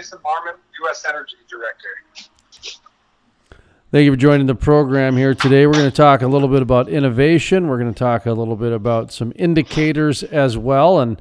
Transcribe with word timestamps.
Jason 0.00 0.18
Marmon, 0.24 0.56
U.S. 0.84 1.04
Energy 1.06 1.36
Director. 1.46 1.90
Thank 3.92 4.06
you 4.06 4.12
for 4.12 4.16
joining 4.16 4.46
the 4.46 4.54
program 4.54 5.14
here 5.14 5.34
today. 5.34 5.66
We're 5.66 5.74
going 5.74 5.90
to 5.90 5.94
talk 5.94 6.22
a 6.22 6.26
little 6.26 6.48
bit 6.48 6.62
about 6.62 6.88
innovation. 6.88 7.68
We're 7.68 7.78
going 7.78 7.92
to 7.92 7.98
talk 7.98 8.24
a 8.24 8.32
little 8.32 8.56
bit 8.56 8.72
about 8.72 9.12
some 9.12 9.30
indicators 9.36 10.22
as 10.22 10.56
well. 10.56 11.00
And 11.00 11.20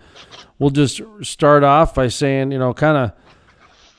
we'll 0.59 0.69
just 0.69 1.01
start 1.23 1.65
off 1.65 1.93
by 1.93 2.07
saying, 2.07 2.53
you 2.53 2.57
know, 2.59 2.73
kind 2.73 3.11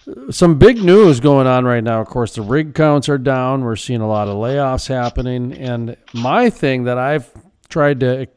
of 0.08 0.34
some 0.34 0.58
big 0.58 0.82
news 0.82 1.20
going 1.20 1.46
on 1.46 1.66
right 1.66 1.84
now. 1.84 2.00
Of 2.00 2.06
course, 2.06 2.34
the 2.34 2.40
rig 2.40 2.74
counts 2.74 3.10
are 3.10 3.18
down. 3.18 3.64
We're 3.64 3.76
seeing 3.76 4.00
a 4.00 4.08
lot 4.08 4.28
of 4.28 4.36
layoffs 4.36 4.88
happening. 4.88 5.52
And 5.52 5.94
my 6.14 6.48
thing 6.48 6.84
that 6.84 6.96
I've 6.96 7.30
tried 7.68 8.00
to 8.00 8.28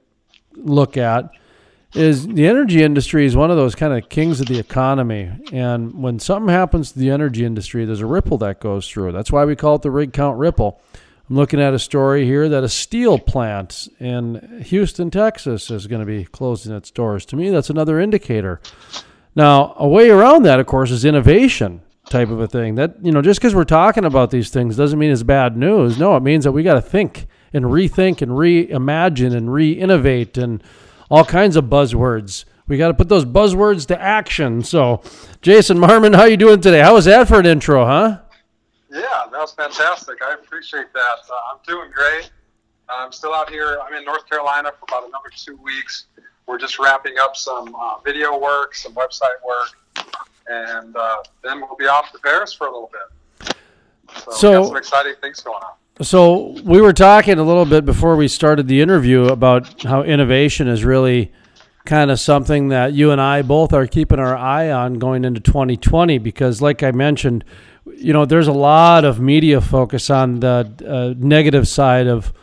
look 0.57 0.97
at 0.97 1.29
is 1.93 2.27
the 2.27 2.47
energy 2.47 2.81
industry 2.81 3.25
is 3.25 3.35
one 3.35 3.51
of 3.51 3.57
those 3.57 3.75
kind 3.75 3.93
of 3.93 4.09
kings 4.09 4.41
of 4.41 4.47
the 4.47 4.59
economy. 4.59 5.31
And 5.51 6.01
when 6.01 6.19
something 6.19 6.49
happens 6.49 6.91
to 6.91 6.99
the 6.99 7.11
energy 7.11 7.45
industry, 7.45 7.85
there's 7.85 8.01
a 8.01 8.05
ripple 8.05 8.37
that 8.39 8.59
goes 8.59 8.89
through. 8.89 9.11
That's 9.11 9.31
why 9.31 9.45
we 9.45 9.55
call 9.55 9.75
it 9.75 9.83
the 9.83 9.91
rig 9.91 10.13
count 10.13 10.37
ripple. 10.37 10.81
I'm 11.29 11.35
looking 11.35 11.61
at 11.61 11.73
a 11.73 11.79
story 11.79 12.25
here 12.25 12.49
that 12.49 12.63
a 12.63 12.69
steel 12.69 13.17
plant 13.17 13.87
in 13.99 14.61
Houston, 14.65 15.09
Texas 15.09 15.71
is 15.71 15.87
going 15.87 16.01
to 16.01 16.05
be 16.05 16.25
closing 16.25 16.75
its 16.75 16.91
doors. 16.91 17.25
To 17.27 17.35
me, 17.35 17.49
that's 17.49 17.69
another 17.69 17.99
indicator. 17.99 18.59
Now, 19.35 19.73
a 19.77 19.87
way 19.87 20.09
around 20.09 20.43
that, 20.43 20.59
of 20.59 20.65
course, 20.65 20.91
is 20.91 21.05
innovation 21.05 21.81
type 22.09 22.29
of 22.29 22.39
a 22.39 22.47
thing. 22.47 22.75
That, 22.75 23.03
you 23.03 23.11
know, 23.11 23.21
just 23.21 23.39
because 23.39 23.55
we're 23.55 23.63
talking 23.63 24.03
about 24.03 24.31
these 24.31 24.49
things 24.49 24.75
doesn't 24.75 24.99
mean 24.99 25.11
it's 25.11 25.23
bad 25.23 25.55
news. 25.55 25.97
No, 25.97 26.15
it 26.17 26.23
means 26.23 26.43
that 26.43 26.51
we 26.51 26.61
got 26.61 26.73
to 26.73 26.81
think 26.81 27.27
and 27.53 27.65
rethink 27.65 28.21
and 28.21 28.31
reimagine 28.31 29.35
and 29.35 29.53
re 29.53 29.71
innovate 29.71 30.37
and 30.37 30.61
all 31.13 31.23
kinds 31.23 31.55
of 31.55 31.65
buzzwords. 31.65 32.43
We 32.67 32.79
got 32.79 32.87
to 32.87 32.95
put 32.95 33.07
those 33.07 33.23
buzzwords 33.23 33.85
to 33.89 34.01
action. 34.01 34.63
So, 34.63 35.03
Jason 35.43 35.77
Marmon, 35.77 36.15
how 36.15 36.23
you 36.23 36.37
doing 36.37 36.59
today? 36.59 36.79
How 36.79 36.95
was 36.95 37.05
that 37.05 37.27
for 37.27 37.39
an 37.39 37.45
intro, 37.45 37.85
huh? 37.85 38.17
Yeah, 38.91 39.01
that 39.31 39.37
was 39.37 39.53
fantastic. 39.53 40.23
I 40.23 40.33
appreciate 40.33 40.91
that. 40.91 41.17
Uh, 41.29 41.51
I'm 41.51 41.59
doing 41.67 41.91
great. 41.93 42.31
I'm 42.89 43.11
still 43.11 43.35
out 43.35 43.51
here. 43.51 43.77
I'm 43.85 43.93
in 43.93 44.03
North 44.03 44.27
Carolina 44.27 44.71
for 44.71 44.85
about 44.89 45.07
another 45.07 45.29
two 45.35 45.55
weeks. 45.57 46.07
We're 46.47 46.57
just 46.57 46.79
wrapping 46.79 47.19
up 47.21 47.37
some 47.37 47.75
uh, 47.75 47.99
video 48.03 48.39
work, 48.39 48.73
some 48.73 48.95
website 48.95 49.37
work, 49.47 50.07
and 50.47 50.95
uh, 50.95 51.17
then 51.43 51.61
we'll 51.61 51.75
be 51.77 51.85
off 51.85 52.11
to 52.13 52.17
Paris 52.17 52.53
for 52.53 52.65
a 52.65 52.71
little 52.71 52.89
bit. 52.91 53.55
So, 54.15 54.31
so 54.31 54.65
some 54.65 54.77
exciting 54.77 55.13
things 55.21 55.41
going 55.41 55.61
on. 55.61 55.73
So 56.03 56.57
we 56.65 56.81
were 56.81 56.91
talking 56.91 57.39
a 57.39 57.43
little 57.43 57.63
bit 57.63 57.85
before 57.85 58.17
we 58.17 58.27
started 58.27 58.67
the 58.67 58.81
interview 58.81 59.23
about 59.25 59.83
how 59.83 60.03
innovation 60.03 60.67
is 60.67 60.83
really 60.83 61.31
kind 61.85 62.11
of 62.11 62.19
something 62.19 62.69
that 62.69 62.91
you 62.91 63.11
and 63.11 63.21
I 63.21 63.41
both 63.41 63.71
are 63.71 63.87
keeping 63.87 64.19
our 64.19 64.35
eye 64.35 64.69
on 64.69 64.95
going 64.95 65.23
into 65.23 65.39
2020 65.39 66.17
because 66.17 66.61
like 66.61 66.83
I 66.83 66.91
mentioned, 66.91 67.45
you 67.95 68.11
know, 68.11 68.25
there's 68.25 68.47
a 68.49 68.53
lot 68.53 69.05
of 69.05 69.21
media 69.21 69.61
focus 69.61 70.09
on 70.09 70.41
the 70.41 70.69
uh, 70.85 71.13
negative 71.17 71.69
side 71.69 72.07
of 72.07 72.33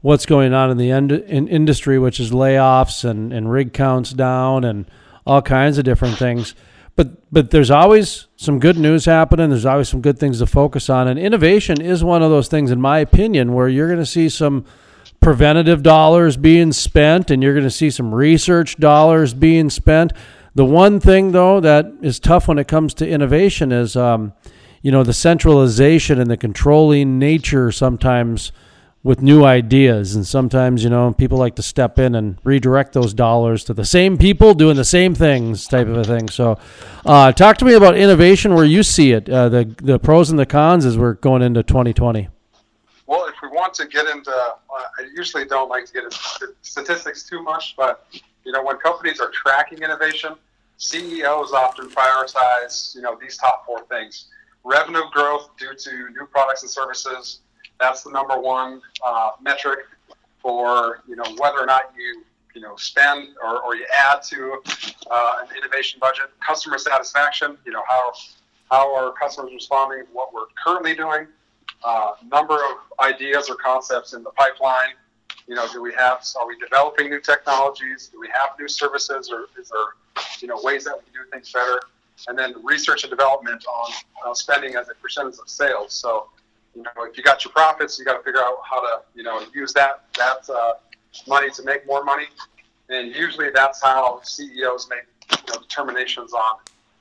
what's 0.00 0.24
going 0.24 0.54
on 0.54 0.70
in 0.70 0.78
the 0.78 0.90
end, 0.90 1.12
in 1.12 1.46
industry, 1.46 1.98
which 1.98 2.20
is 2.20 2.30
layoffs 2.30 3.04
and, 3.04 3.34
and 3.34 3.52
rig 3.52 3.74
counts 3.74 4.12
down 4.12 4.64
and 4.64 4.90
all 5.26 5.42
kinds 5.42 5.76
of 5.76 5.84
different 5.84 6.16
things 6.16 6.54
but 7.00 7.32
but 7.32 7.50
there's 7.50 7.70
always 7.70 8.26
some 8.36 8.58
good 8.58 8.76
news 8.76 9.06
happening. 9.06 9.48
There's 9.48 9.64
always 9.64 9.88
some 9.88 10.02
good 10.02 10.18
things 10.18 10.40
to 10.40 10.46
focus 10.46 10.90
on, 10.90 11.08
and 11.08 11.18
innovation 11.18 11.80
is 11.80 12.04
one 12.04 12.22
of 12.22 12.30
those 12.30 12.48
things, 12.48 12.70
in 12.70 12.78
my 12.78 12.98
opinion, 12.98 13.54
where 13.54 13.70
you're 13.70 13.86
going 13.86 14.00
to 14.00 14.04
see 14.04 14.28
some 14.28 14.66
preventative 15.18 15.82
dollars 15.82 16.36
being 16.36 16.72
spent, 16.72 17.30
and 17.30 17.42
you're 17.42 17.54
going 17.54 17.64
to 17.64 17.70
see 17.70 17.88
some 17.88 18.14
research 18.14 18.76
dollars 18.76 19.32
being 19.32 19.70
spent. 19.70 20.12
The 20.54 20.66
one 20.66 21.00
thing 21.00 21.32
though 21.32 21.58
that 21.60 21.90
is 22.02 22.20
tough 22.20 22.48
when 22.48 22.58
it 22.58 22.68
comes 22.68 22.92
to 22.94 23.08
innovation 23.08 23.72
is, 23.72 23.96
um, 23.96 24.34
you 24.82 24.92
know, 24.92 25.02
the 25.02 25.14
centralization 25.14 26.20
and 26.20 26.30
the 26.30 26.36
controlling 26.36 27.18
nature 27.18 27.72
sometimes 27.72 28.52
with 29.02 29.22
new 29.22 29.44
ideas. 29.44 30.14
And 30.14 30.26
sometimes, 30.26 30.84
you 30.84 30.90
know, 30.90 31.12
people 31.12 31.38
like 31.38 31.56
to 31.56 31.62
step 31.62 31.98
in 31.98 32.14
and 32.14 32.38
redirect 32.44 32.92
those 32.92 33.14
dollars 33.14 33.64
to 33.64 33.74
the 33.74 33.84
same 33.84 34.18
people 34.18 34.52
doing 34.54 34.76
the 34.76 34.84
same 34.84 35.14
things, 35.14 35.66
type 35.66 35.86
of 35.86 35.96
a 35.96 36.04
thing. 36.04 36.28
So, 36.28 36.58
uh, 37.06 37.32
talk 37.32 37.56
to 37.58 37.64
me 37.64 37.74
about 37.74 37.96
innovation 37.96 38.54
where 38.54 38.64
you 38.64 38.82
see 38.82 39.12
it, 39.12 39.28
uh, 39.28 39.48
the 39.48 39.74
the 39.82 39.98
pros 39.98 40.30
and 40.30 40.38
the 40.38 40.46
cons 40.46 40.84
as 40.84 40.98
we're 40.98 41.14
going 41.14 41.42
into 41.42 41.62
2020. 41.62 42.28
Well, 43.06 43.26
if 43.26 43.34
we 43.42 43.48
want 43.48 43.74
to 43.74 43.86
get 43.86 44.06
into, 44.06 44.30
uh, 44.30 44.52
I 44.70 45.08
usually 45.16 45.46
don't 45.46 45.68
like 45.68 45.86
to 45.86 45.92
get 45.92 46.04
into 46.04 46.18
statistics 46.62 47.22
too 47.22 47.42
much, 47.42 47.74
but 47.76 48.06
you 48.44 48.52
know, 48.52 48.62
when 48.62 48.76
companies 48.76 49.20
are 49.20 49.30
tracking 49.30 49.78
innovation, 49.78 50.34
CEOs 50.76 51.52
often 51.52 51.88
prioritize, 51.88 52.94
you 52.94 53.00
know, 53.00 53.16
these 53.18 53.38
top 53.38 53.64
four 53.64 53.82
things: 53.86 54.26
revenue 54.62 55.04
growth 55.10 55.50
due 55.58 55.74
to 55.74 55.90
new 56.10 56.26
products 56.30 56.62
and 56.62 56.70
services 56.70 57.40
that's 57.80 58.02
the 58.02 58.10
number 58.10 58.38
one 58.38 58.80
uh, 59.04 59.30
metric 59.42 59.80
for 60.40 61.02
you 61.08 61.16
know 61.16 61.24
whether 61.38 61.58
or 61.58 61.66
not 61.66 61.92
you 61.96 62.22
you 62.54 62.60
know 62.60 62.76
spend 62.76 63.28
or, 63.42 63.62
or 63.62 63.74
you 63.74 63.86
add 63.96 64.22
to 64.22 64.60
uh, 65.10 65.36
an 65.40 65.56
innovation 65.56 65.98
budget. 66.00 66.26
Customer 66.46 66.78
satisfaction, 66.78 67.56
you 67.64 67.72
know 67.72 67.82
how 67.88 68.12
how 68.70 68.94
are 68.94 69.12
customers 69.12 69.52
responding 69.52 70.06
to 70.06 70.12
what 70.12 70.32
we're 70.32 70.46
currently 70.62 70.94
doing. 70.94 71.26
Uh, 71.82 72.12
number 72.30 72.54
of 72.54 72.76
ideas 73.00 73.48
or 73.48 73.56
concepts 73.56 74.12
in 74.12 74.22
the 74.22 74.30
pipeline. 74.30 74.94
You 75.46 75.54
know, 75.54 75.66
do 75.72 75.82
we 75.82 75.92
have? 75.94 76.24
Are 76.38 76.46
we 76.46 76.56
developing 76.58 77.08
new 77.10 77.20
technologies? 77.20 78.10
Do 78.12 78.20
we 78.20 78.28
have 78.28 78.50
new 78.58 78.68
services, 78.68 79.30
or 79.30 79.46
is 79.58 79.70
there 79.70 80.24
you 80.40 80.48
know 80.48 80.60
ways 80.62 80.84
that 80.84 80.96
we 80.96 81.04
can 81.04 81.24
do 81.24 81.30
things 81.30 81.52
better? 81.52 81.80
And 82.28 82.38
then 82.38 82.54
research 82.62 83.02
and 83.04 83.10
development 83.10 83.64
on 83.66 83.92
uh, 84.26 84.34
spending 84.34 84.74
as 84.76 84.90
a 84.90 84.94
percentage 84.94 85.38
of 85.40 85.48
sales. 85.48 85.94
So 85.94 86.28
you 86.74 86.82
know, 86.82 86.90
if 87.04 87.16
you 87.16 87.22
got 87.22 87.44
your 87.44 87.52
profits, 87.52 87.98
you 87.98 88.04
got 88.04 88.18
to 88.18 88.22
figure 88.22 88.40
out 88.40 88.58
how 88.68 88.80
to, 88.80 89.02
you 89.14 89.22
know, 89.22 89.42
use 89.54 89.72
that 89.74 90.04
that 90.16 90.48
uh, 90.48 90.72
money 91.26 91.50
to 91.50 91.62
make 91.62 91.86
more 91.86 92.04
money. 92.04 92.26
And 92.88 93.14
usually 93.14 93.50
that's 93.54 93.82
how 93.82 94.20
CEOs 94.22 94.88
make 94.88 95.04
you 95.30 95.52
know, 95.52 95.60
determinations 95.60 96.32
on 96.32 96.58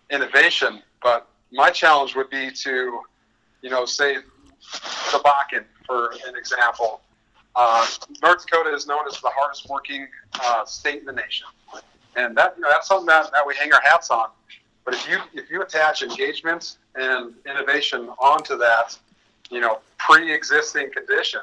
innovation. 0.09 0.81
But 1.01 1.27
my 1.51 1.69
challenge 1.69 2.15
would 2.15 2.29
be 2.29 2.51
to, 2.51 3.01
you 3.61 3.69
know, 3.69 3.85
say 3.85 4.17
the 5.11 5.19
Bakken, 5.19 5.63
for 5.85 6.11
an 6.27 6.35
example. 6.35 7.01
Uh, 7.55 7.85
North 8.21 8.45
Dakota 8.45 8.73
is 8.73 8.87
known 8.87 9.07
as 9.07 9.19
the 9.21 9.29
hardest 9.35 9.67
working 9.69 10.07
uh, 10.41 10.63
state 10.65 10.99
in 10.99 11.05
the 11.05 11.11
nation, 11.11 11.47
and 12.15 12.37
that 12.37 12.53
you 12.55 12.61
know, 12.61 12.69
that's 12.69 12.87
something 12.87 13.07
that, 13.07 13.31
that 13.31 13.45
we 13.45 13.55
hang 13.55 13.73
our 13.73 13.81
hats 13.81 14.11
on. 14.11 14.29
But 14.85 14.93
if 14.93 15.09
you 15.09 15.19
if 15.33 15.49
you 15.49 15.61
attach 15.61 16.03
engagement 16.03 16.77
and 16.95 17.33
innovation 17.45 18.09
onto 18.19 18.57
that, 18.57 18.97
you 19.49 19.59
know, 19.59 19.79
pre-existing 19.97 20.91
condition. 20.91 21.41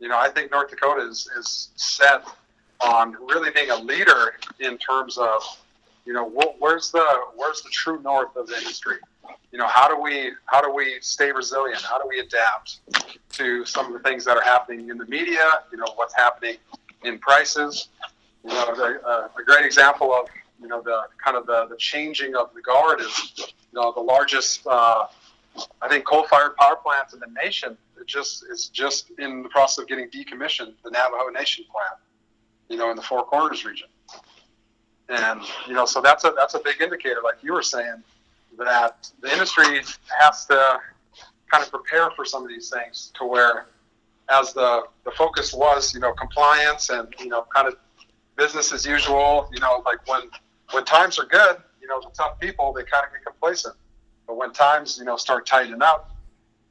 You 0.00 0.08
know, 0.08 0.18
I 0.18 0.28
think 0.28 0.50
North 0.50 0.70
Dakota 0.70 1.08
is, 1.08 1.28
is 1.38 1.70
set 1.76 2.24
on 2.80 3.16
really 3.28 3.50
being 3.50 3.70
a 3.70 3.76
leader 3.76 4.34
in 4.60 4.76
terms 4.78 5.16
of, 5.18 5.42
you 6.04 6.12
know, 6.12 6.28
wh- 6.30 6.60
where's 6.60 6.90
the 6.90 7.06
where's 7.36 7.62
the 7.62 7.70
true 7.70 8.00
north 8.02 8.36
of 8.36 8.46
the 8.46 8.56
industry? 8.56 8.96
You 9.52 9.58
know, 9.58 9.68
how 9.68 9.88
do 9.88 10.00
we 10.00 10.32
how 10.46 10.60
do 10.60 10.72
we 10.72 10.98
stay 11.00 11.32
resilient? 11.32 11.80
How 11.82 11.98
do 11.98 12.08
we 12.08 12.20
adapt 12.20 12.80
to 13.34 13.64
some 13.64 13.86
of 13.86 13.92
the 13.92 14.00
things 14.00 14.24
that 14.24 14.36
are 14.36 14.42
happening 14.42 14.90
in 14.90 14.98
the 14.98 15.06
media? 15.06 15.48
You 15.72 15.78
know, 15.78 15.86
what's 15.94 16.14
happening 16.14 16.56
in 17.04 17.18
prices? 17.18 17.88
You 18.44 18.50
know, 18.50 19.30
a, 19.36 19.42
great 19.44 19.64
example 19.64 20.12
of 20.12 20.26
you 20.60 20.68
know 20.68 20.82
the 20.82 21.04
kind 21.24 21.36
of 21.36 21.46
the, 21.46 21.66
the 21.70 21.76
changing 21.76 22.34
of 22.34 22.52
the 22.54 22.60
guard 22.60 23.00
is 23.00 23.32
you 23.38 23.46
know 23.72 23.92
the 23.92 24.00
largest 24.00 24.66
uh, 24.66 25.06
I 25.80 25.88
think 25.88 26.04
coal-fired 26.04 26.56
power 26.56 26.76
plants 26.76 27.14
in 27.14 27.20
the 27.20 27.28
nation 27.42 27.76
just 28.06 28.44
is 28.50 28.68
just 28.68 29.10
in 29.18 29.42
the 29.42 29.48
process 29.48 29.82
of 29.82 29.88
getting 29.88 30.08
decommissioned. 30.08 30.74
The 30.84 30.90
Navajo 30.90 31.28
Nation 31.30 31.64
plant, 31.70 32.00
you 32.68 32.76
know, 32.76 32.90
in 32.90 32.96
the 32.96 33.02
Four 33.02 33.24
Corners 33.24 33.64
region, 33.64 33.88
and 35.08 35.40
you 35.66 35.74
know, 35.74 35.86
so 35.86 36.00
that's 36.00 36.24
a 36.24 36.34
that's 36.36 36.54
a 36.54 36.58
big 36.58 36.80
indicator, 36.80 37.20
like 37.22 37.36
you 37.42 37.52
were 37.52 37.62
saying, 37.62 38.02
that 38.58 39.10
the 39.20 39.32
industry 39.32 39.82
has 40.18 40.46
to 40.46 40.78
kind 41.50 41.62
of 41.62 41.70
prepare 41.70 42.10
for 42.10 42.24
some 42.24 42.42
of 42.42 42.48
these 42.48 42.68
things 42.68 43.12
to 43.18 43.24
where, 43.24 43.66
as 44.28 44.52
the 44.52 44.82
the 45.04 45.10
focus 45.12 45.54
was, 45.54 45.94
you 45.94 46.00
know, 46.00 46.12
compliance 46.12 46.90
and 46.90 47.08
you 47.18 47.28
know, 47.28 47.46
kind 47.54 47.68
of 47.68 47.76
business 48.36 48.72
as 48.72 48.84
usual. 48.84 49.48
You 49.52 49.60
know, 49.60 49.82
like 49.86 50.06
when 50.08 50.22
when 50.72 50.84
times 50.84 51.18
are 51.18 51.26
good, 51.26 51.56
you 51.80 51.86
know, 51.86 52.00
the 52.00 52.10
tough 52.10 52.38
people 52.40 52.72
they 52.72 52.82
kind 52.82 53.04
of 53.06 53.12
get 53.12 53.24
complacent 53.24 53.76
but 54.26 54.36
when 54.36 54.52
times, 54.52 54.98
you 54.98 55.04
know, 55.04 55.16
start 55.16 55.46
tightening 55.46 55.82
up, 55.82 56.10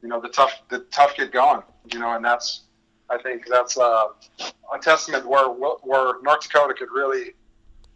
you 0.02 0.10
know, 0.10 0.20
the 0.20 0.30
tough 0.30 0.62
the 0.70 0.80
tough 0.92 1.16
get 1.16 1.32
going. 1.32 1.62
You 1.92 2.00
know, 2.00 2.16
and 2.16 2.24
that's 2.24 2.62
I 3.10 3.18
think 3.22 3.46
that's 3.50 3.78
uh, 3.78 4.08
a 4.74 4.80
testament 4.82 5.28
where 5.28 5.48
where 5.48 6.22
North 6.22 6.42
Dakota 6.44 6.74
could 6.74 6.92
really, 6.92 7.34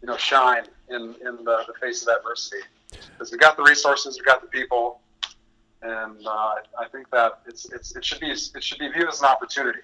you 0.00 0.06
know, 0.06 0.16
shine 0.16 0.64
in 0.90 1.14
in 1.26 1.44
the, 1.44 1.64
the 1.66 1.74
face 1.80 2.02
of 2.02 2.08
adversity 2.16 2.62
because 2.90 3.32
we 3.32 3.38
got 3.38 3.56
the 3.56 3.62
resources, 3.62 4.18
we 4.18 4.24
got 4.24 4.40
the 4.40 4.48
people, 4.48 5.00
and 5.82 6.26
uh, 6.26 6.54
I 6.78 6.88
think 6.90 7.10
that 7.10 7.40
it's, 7.46 7.70
it's 7.72 7.96
it 7.96 8.04
should 8.04 8.20
be 8.20 8.30
it 8.30 8.62
should 8.62 8.78
be 8.78 8.88
viewed 8.88 9.08
as 9.08 9.20
an 9.20 9.26
opportunity. 9.26 9.80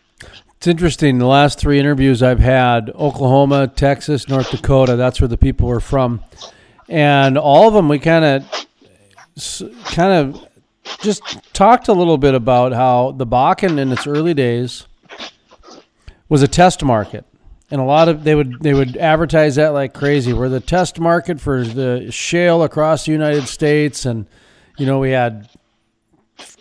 It's 0.57 0.67
interesting. 0.67 1.19
The 1.19 1.27
last 1.27 1.59
three 1.59 1.79
interviews 1.79 2.23
I've 2.23 2.39
had: 2.41 2.91
Oklahoma, 2.91 3.69
Texas, 3.69 4.29
North 4.29 4.51
Dakota. 4.51 4.97
That's 4.97 5.21
where 5.21 5.29
the 5.29 5.39
people 5.39 5.69
were 5.69 5.81
from, 5.81 6.23
and 6.89 7.37
all 7.37 7.69
of 7.69 7.75
them 7.75 7.89
we 7.89 7.99
kind 7.99 8.25
of 8.25 8.64
kind 9.87 10.13
of 10.13 10.47
just 11.01 11.23
talked 11.53 11.89
a 11.89 11.93
little 11.93 12.19
bit 12.19 12.35
about 12.35 12.73
how 12.73 13.13
the 13.13 13.27
Bakken 13.27 13.79
in 13.79 13.91
its 13.93 14.07
early 14.07 14.35
days 14.35 14.87
was 16.29 16.43
a 16.43 16.49
test 16.49 16.83
market. 16.83 17.25
And 17.71 17.81
a 17.81 17.85
lot 17.85 18.09
of 18.09 18.25
they 18.25 18.35
would 18.35 18.61
they 18.61 18.75
would 18.75 18.97
advertise 18.97 19.57
that 19.57 19.69
like 19.69 19.95
crazy. 19.95 20.33
We're 20.33 20.49
the 20.49 20.61
test 20.61 21.01
market 21.01 21.41
for 21.41 21.65
the 21.65 22.11
shale 22.13 22.63
across 22.63 23.07
the 23.07 23.13
United 23.13 23.49
States, 23.49 24.05
and 24.05 24.27
you 24.77 24.87
know 24.87 25.01
we 25.01 25.11
had 25.11 25.49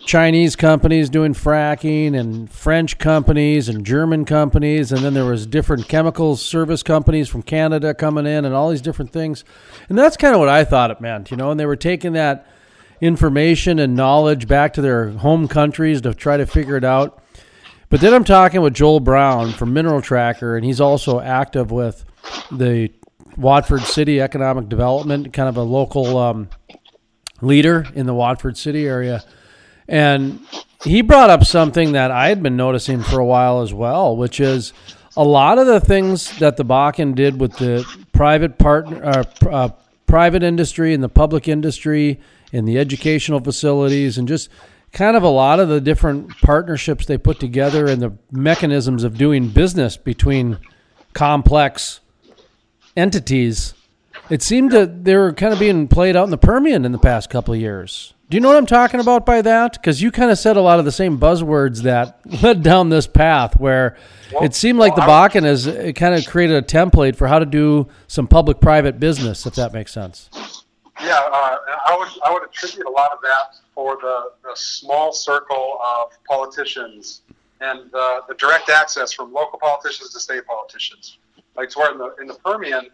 Chinese 0.06 0.54
companies 0.56 1.08
doing 1.10 1.34
fracking 1.34 2.18
and 2.18 2.50
French 2.50 2.98
companies 2.98 3.68
and 3.68 3.84
German 3.84 4.24
companies 4.24 4.92
and 4.92 5.02
then 5.02 5.14
there 5.14 5.24
was 5.24 5.46
different 5.46 5.88
chemical 5.88 6.36
service 6.36 6.82
companies 6.82 7.28
from 7.28 7.42
Canada 7.42 7.94
coming 7.94 8.26
in 8.26 8.44
and 8.44 8.54
all 8.54 8.70
these 8.70 8.82
different 8.82 9.12
things. 9.12 9.44
And 9.88 9.96
that's 9.96 10.16
kind 10.16 10.34
of 10.34 10.40
what 10.40 10.48
I 10.48 10.64
thought 10.64 10.90
it 10.90 11.00
meant, 11.00 11.30
you 11.30 11.36
know, 11.36 11.50
and 11.50 11.58
they 11.58 11.66
were 11.66 11.76
taking 11.76 12.12
that 12.12 12.46
information 13.04 13.78
and 13.78 13.94
knowledge 13.94 14.48
back 14.48 14.72
to 14.74 14.82
their 14.82 15.10
home 15.10 15.48
countries 15.48 16.00
to 16.02 16.14
try 16.14 16.36
to 16.36 16.46
figure 16.46 16.76
it 16.76 16.84
out. 16.84 17.22
But 17.90 18.00
then 18.00 18.14
I'm 18.14 18.24
talking 18.24 18.60
with 18.62 18.74
Joel 18.74 19.00
Brown 19.00 19.52
from 19.52 19.72
Mineral 19.72 20.00
Tracker 20.00 20.56
and 20.56 20.64
he's 20.64 20.80
also 20.80 21.20
active 21.20 21.70
with 21.70 22.04
the 22.50 22.90
Watford 23.36 23.82
City 23.82 24.20
Economic 24.20 24.68
Development, 24.68 25.32
kind 25.32 25.48
of 25.48 25.56
a 25.56 25.62
local 25.62 26.16
um, 26.16 26.48
leader 27.40 27.86
in 27.94 28.06
the 28.06 28.14
Watford 28.14 28.56
City 28.56 28.86
area 28.86 29.22
and 29.88 30.40
he 30.82 31.02
brought 31.02 31.30
up 31.30 31.44
something 31.44 31.92
that 31.92 32.10
I 32.10 32.28
had 32.28 32.42
been 32.42 32.56
noticing 32.56 33.02
for 33.02 33.20
a 33.20 33.24
while 33.24 33.62
as 33.62 33.72
well, 33.72 34.16
which 34.16 34.40
is 34.40 34.72
a 35.16 35.24
lot 35.24 35.58
of 35.58 35.66
the 35.66 35.80
things 35.80 36.38
that 36.38 36.56
the 36.56 36.64
Bakken 36.64 37.14
did 37.14 37.40
with 37.40 37.56
the 37.56 37.86
private 38.12 38.58
partner, 38.58 39.04
uh, 39.04 39.24
uh, 39.48 39.68
private 40.06 40.42
industry 40.42 40.94
and 40.94 41.02
the 41.02 41.08
public 41.08 41.48
industry 41.48 42.20
and 42.54 42.68
the 42.68 42.78
educational 42.78 43.40
facilities 43.40 44.16
and 44.16 44.28
just 44.28 44.48
kind 44.92 45.16
of 45.16 45.24
a 45.24 45.28
lot 45.28 45.58
of 45.58 45.68
the 45.68 45.80
different 45.80 46.30
partnerships 46.40 47.04
they 47.04 47.18
put 47.18 47.40
together 47.40 47.86
and 47.86 48.00
the 48.00 48.16
mechanisms 48.30 49.02
of 49.02 49.18
doing 49.18 49.48
business 49.48 49.96
between 49.96 50.58
complex 51.12 52.00
entities. 52.96 53.74
It 54.30 54.40
seemed 54.40 54.70
that 54.70 55.04
they 55.04 55.16
were 55.16 55.32
kind 55.32 55.52
of 55.52 55.58
being 55.58 55.88
played 55.88 56.14
out 56.16 56.24
in 56.24 56.30
the 56.30 56.38
Permian 56.38 56.84
in 56.84 56.92
the 56.92 56.98
past 56.98 57.28
couple 57.28 57.52
of 57.52 57.60
years. 57.60 58.14
Do 58.30 58.36
you 58.36 58.40
know 58.40 58.48
what 58.48 58.56
I'm 58.56 58.66
talking 58.66 59.00
about 59.00 59.26
by 59.26 59.42
that? 59.42 59.74
Because 59.74 60.00
you 60.00 60.10
kind 60.10 60.30
of 60.30 60.38
said 60.38 60.56
a 60.56 60.60
lot 60.60 60.78
of 60.78 60.84
the 60.84 60.92
same 60.92 61.18
buzzwords 61.18 61.82
that 61.82 62.20
led 62.42 62.62
down 62.62 62.88
this 62.88 63.06
path, 63.06 63.58
where 63.60 63.96
well, 64.32 64.44
it 64.44 64.54
seemed 64.54 64.78
like 64.78 64.96
well, 64.96 65.06
the 65.06 65.12
Bakken 65.12 65.42
has 65.42 65.68
uh, 65.68 65.92
kind 65.94 66.14
of 66.14 66.26
created 66.26 66.56
a 66.56 66.62
template 66.62 67.16
for 67.16 67.26
how 67.26 67.38
to 67.38 67.44
do 67.44 67.88
some 68.06 68.26
public-private 68.26 68.98
business, 68.98 69.44
if 69.44 69.56
that 69.56 69.72
makes 69.72 69.92
sense. 69.92 70.30
Yeah, 71.00 71.18
uh, 71.18 71.58
I 71.86 71.96
would 71.98 72.08
I 72.24 72.32
would 72.32 72.44
attribute 72.44 72.86
a 72.86 72.90
lot 72.90 73.12
of 73.12 73.18
that 73.22 73.56
for 73.74 73.96
the, 74.00 74.30
the 74.42 74.54
small 74.54 75.12
circle 75.12 75.78
of 75.84 76.12
politicians 76.24 77.22
and 77.60 77.90
the, 77.90 78.20
the 78.28 78.34
direct 78.34 78.70
access 78.70 79.12
from 79.12 79.32
local 79.32 79.58
politicians 79.58 80.12
to 80.12 80.20
state 80.20 80.46
politicians. 80.46 81.18
Like 81.56 81.70
to 81.70 81.78
where 81.78 81.92
in 81.92 81.98
the 81.98 82.14
in 82.20 82.26
the 82.28 82.34
Permian, 82.34 82.90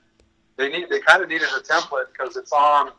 they 0.57 0.71
need 0.71 0.89
they 0.89 1.01
kind 1.01 1.23
of 1.23 1.29
needed 1.29 1.49
a 1.49 1.61
template 1.61 2.07
because 2.13 2.37
it's 2.37 2.53
on 2.53 2.93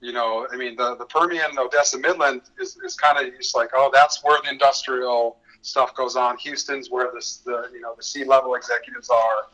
you 0.00 0.12
know, 0.12 0.46
I 0.52 0.56
mean, 0.56 0.76
the, 0.76 0.94
the 0.96 1.06
Permian, 1.06 1.58
Odessa, 1.58 1.98
Midland 1.98 2.42
is, 2.60 2.76
is 2.84 2.94
kind 2.94 3.18
of 3.18 3.34
just 3.34 3.56
like, 3.56 3.70
oh, 3.74 3.90
that's 3.92 4.22
where 4.22 4.40
the 4.42 4.50
industrial 4.50 5.38
stuff 5.62 5.94
goes 5.94 6.16
on. 6.16 6.36
Houston's 6.38 6.90
where 6.90 7.10
this, 7.12 7.38
the, 7.38 7.68
you 7.72 7.80
know, 7.80 7.94
the 7.96 8.02
C-level 8.02 8.54
executives 8.54 9.08
are. 9.08 9.46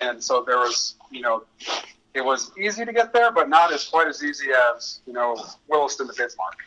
And 0.00 0.22
so 0.22 0.44
there 0.46 0.58
was, 0.58 0.94
you 1.10 1.20
know, 1.20 1.42
it 2.14 2.24
was 2.24 2.52
easy 2.58 2.84
to 2.84 2.92
get 2.92 3.12
there, 3.12 3.32
but 3.32 3.48
not 3.48 3.72
as 3.72 3.84
quite 3.84 4.06
as 4.06 4.22
easy 4.22 4.48
as, 4.74 5.00
you 5.06 5.12
know, 5.12 5.36
Williston 5.68 6.06
to 6.08 6.12
Bismarck, 6.12 6.58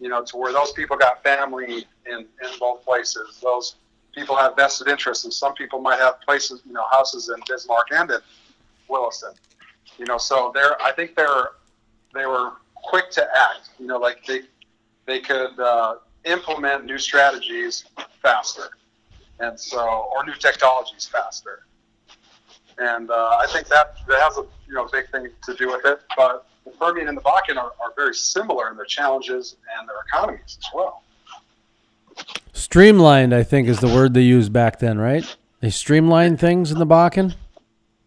you 0.00 0.08
know, 0.08 0.24
to 0.24 0.36
where 0.36 0.52
those 0.52 0.72
people 0.72 0.96
got 0.96 1.22
family 1.22 1.86
in, 2.06 2.18
in 2.18 2.58
both 2.58 2.82
places. 2.84 3.38
Those 3.42 3.76
people 4.14 4.36
have 4.36 4.56
vested 4.56 4.88
interests, 4.88 5.24
and 5.24 5.32
some 5.32 5.54
people 5.54 5.80
might 5.80 5.98
have 5.98 6.20
places, 6.22 6.62
you 6.66 6.72
know, 6.72 6.84
houses 6.90 7.28
in 7.28 7.42
Bismarck 7.46 7.88
and 7.92 8.10
in 8.10 8.20
Williston. 8.88 9.32
You 9.98 10.06
know, 10.06 10.18
so 10.18 10.50
there, 10.54 10.80
I 10.82 10.92
think 10.92 11.14
they're 11.14 11.48
they 12.14 12.26
were 12.26 12.52
quick 12.74 13.10
to 13.12 13.22
act. 13.36 13.70
You 13.78 13.86
know, 13.86 13.98
like 13.98 14.24
they 14.24 14.42
they 15.06 15.20
could 15.20 15.58
uh, 15.60 15.96
implement 16.24 16.86
new 16.86 16.98
strategies 16.98 17.84
faster, 18.22 18.70
and 19.40 19.60
so 19.60 20.10
or 20.14 20.24
new 20.24 20.34
technologies 20.34 21.06
faster. 21.06 21.66
And 22.80 23.10
uh, 23.10 23.38
I 23.40 23.46
think 23.48 23.68
that 23.68 23.96
that 24.08 24.20
has 24.20 24.38
a 24.38 24.46
you 24.66 24.74
know 24.74 24.88
big 24.90 25.10
thing 25.10 25.28
to 25.44 25.54
do 25.54 25.68
with 25.68 25.84
it. 25.84 26.00
But 26.16 26.46
the 26.64 26.70
Permian 26.72 27.08
and 27.08 27.16
the 27.16 27.22
Bakken 27.22 27.56
are, 27.56 27.72
are 27.80 27.92
very 27.94 28.14
similar 28.14 28.70
in 28.70 28.76
their 28.76 28.86
challenges 28.86 29.56
and 29.78 29.88
their 29.88 29.96
economies 30.08 30.58
as 30.58 30.64
well. 30.74 31.02
Streamlined, 32.52 33.34
I 33.34 33.42
think, 33.42 33.68
is 33.68 33.80
the 33.80 33.88
word 33.88 34.14
they 34.14 34.22
used 34.22 34.52
back 34.52 34.78
then, 34.78 34.98
right? 34.98 35.24
They 35.60 35.70
streamline 35.70 36.36
things 36.36 36.72
in 36.72 36.78
the 36.78 36.86
Bakken. 36.86 37.34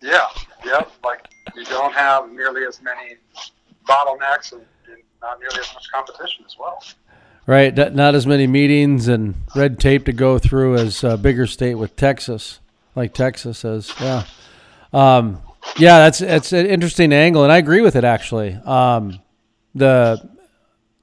Yeah, 0.01 0.27
yeah. 0.65 0.85
Like 1.03 1.27
you 1.55 1.65
don't 1.65 1.93
have 1.93 2.31
nearly 2.31 2.65
as 2.65 2.81
many 2.81 3.15
bottlenecks 3.87 4.53
and, 4.53 4.61
and 4.91 5.01
not 5.21 5.39
nearly 5.39 5.59
as 5.59 5.73
much 5.73 5.85
competition 5.91 6.45
as 6.45 6.55
well. 6.59 6.83
Right, 7.45 7.75
not 7.75 8.15
as 8.15 8.25
many 8.25 8.47
meetings 8.47 9.09
and 9.09 9.35
red 9.53 9.77
tape 9.77 10.05
to 10.05 10.13
go 10.13 10.39
through 10.39 10.75
as 10.75 11.03
a 11.03 11.17
bigger 11.17 11.45
state 11.45 11.75
with 11.75 11.95
Texas, 11.97 12.59
like 12.95 13.13
Texas 13.13 13.65
is. 13.65 13.93
Yeah, 13.99 14.23
um, 14.94 15.42
yeah, 15.78 16.00
that's 16.00 16.19
that's 16.19 16.54
an 16.54 16.66
interesting 16.68 17.12
angle, 17.13 17.44
and 17.44 17.51
I 17.51 17.57
agree 17.57 17.81
with 17.81 17.95
it 17.95 18.04
actually. 18.04 18.54
Um, 18.54 19.19
the 19.74 20.30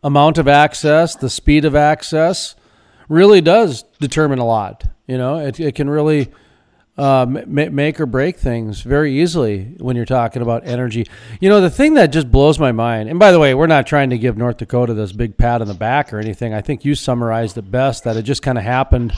amount 0.03 0.39
of 0.39 0.49
access, 0.49 1.17
the 1.17 1.31
speed 1.31 1.65
of 1.65 1.75
access, 1.75 2.55
really 3.09 3.41
does 3.41 3.83
determine 4.01 4.39
a 4.39 4.47
lot. 4.47 4.85
You 5.07 5.19
know, 5.19 5.39
it, 5.39 5.59
it 5.59 5.75
can 5.75 5.91
really 5.91 6.31
uh, 6.97 7.27
make 7.27 7.99
or 7.99 8.07
break 8.07 8.39
things 8.39 8.83
very 8.83 9.21
easily 9.21 9.75
when 9.79 9.97
you're 9.97 10.05
talking 10.05 10.43
about 10.43 10.67
energy. 10.67 11.07
You 11.41 11.49
know, 11.49 11.61
the 11.61 11.71
thing 11.71 11.95
that 11.95 12.09
just 12.09 12.31
blows 12.31 12.59
my 12.59 12.73
mind, 12.73 13.09
and 13.09 13.19
by 13.19 13.33
the 13.33 13.39
way, 13.39 13.55
we're 13.55 13.67
not 13.67 13.87
trying 13.87 14.11
to 14.11 14.19
give 14.19 14.37
North 14.37 14.59
Dakota 14.59 14.95
this 14.95 15.13
big 15.13 15.37
pat 15.37 15.63
on 15.63 15.67
the 15.67 15.75
back 15.75 16.13
or 16.13 16.19
anything. 16.19 16.55
I 16.55 16.61
think 16.61 16.85
you 16.85 16.95
summarized 16.95 17.59
it 17.59 17.71
best 17.71 18.05
that 18.05 18.17
it 18.17 18.23
just 18.23 18.43
kind 18.43 18.59
of 18.59 18.65
happened 18.65 19.13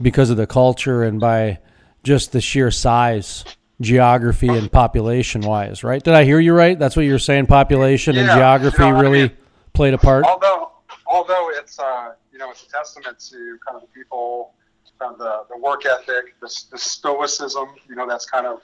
because 0.00 0.30
of 0.30 0.36
the 0.36 0.46
culture 0.46 1.02
and 1.02 1.20
by 1.20 1.58
just 2.02 2.32
the 2.32 2.40
sheer 2.40 2.70
size, 2.70 3.44
geography, 3.80 4.48
and 4.48 4.70
population 4.70 5.42
wise, 5.42 5.84
right? 5.84 6.02
Did 6.02 6.14
I 6.14 6.24
hear 6.24 6.40
you 6.40 6.54
right? 6.54 6.78
That's 6.78 6.96
what 6.96 7.04
you're 7.04 7.18
saying, 7.18 7.46
population 7.46 8.14
yeah, 8.14 8.22
and 8.22 8.30
geography 8.30 8.82
you 8.82 8.90
know, 8.90 9.00
really 9.00 9.20
I 9.20 9.28
mean, 9.28 9.36
played 9.74 9.94
a 9.94 9.98
part? 9.98 10.24
Although, 10.24 10.72
although 11.06 11.50
it's, 11.50 11.78
uh, 11.78 12.12
you 12.32 12.38
know, 12.38 12.50
it's 12.50 12.64
a 12.64 12.68
testament 12.68 13.18
to 13.30 13.58
kind 13.66 13.76
of 13.76 13.82
the 13.82 13.88
people 13.88 14.52
kind 14.98 15.12
of 15.12 15.18
the, 15.18 15.42
the 15.50 15.58
work 15.58 15.84
ethic, 15.86 16.34
the, 16.40 16.64
the 16.70 16.78
stoicism, 16.78 17.68
you 17.88 17.94
know, 17.94 18.08
that's 18.08 18.24
kind 18.26 18.46
of 18.46 18.60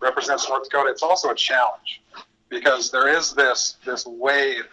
represents 0.00 0.48
North 0.48 0.68
Dakota. 0.68 0.90
It's 0.90 1.02
also 1.02 1.30
a 1.30 1.34
challenge 1.34 2.02
because 2.48 2.90
there 2.90 3.08
is 3.08 3.32
this 3.32 3.76
this 3.84 4.06
wave 4.06 4.64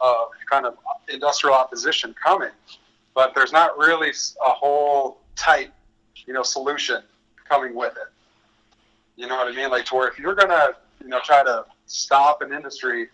of 0.00 0.28
kind 0.50 0.66
of 0.66 0.76
industrial 1.08 1.54
opposition 1.54 2.14
coming, 2.22 2.50
but 3.14 3.34
there's 3.34 3.52
not 3.52 3.78
really 3.78 4.10
a 4.10 4.50
whole 4.50 5.20
tight, 5.36 5.70
you 6.26 6.32
know, 6.32 6.42
solution 6.42 7.02
coming 7.48 7.74
with 7.74 7.92
it. 7.92 8.08
You 9.16 9.26
know 9.26 9.36
what 9.36 9.48
I 9.48 9.54
mean? 9.54 9.70
Like 9.70 9.84
to 9.86 9.94
where 9.94 10.08
if 10.08 10.18
you're 10.18 10.34
gonna, 10.34 10.70
you 11.02 11.08
know, 11.08 11.20
try 11.24 11.42
to 11.42 11.64
stop 11.86 12.42
an 12.42 12.52
industry 12.52 13.08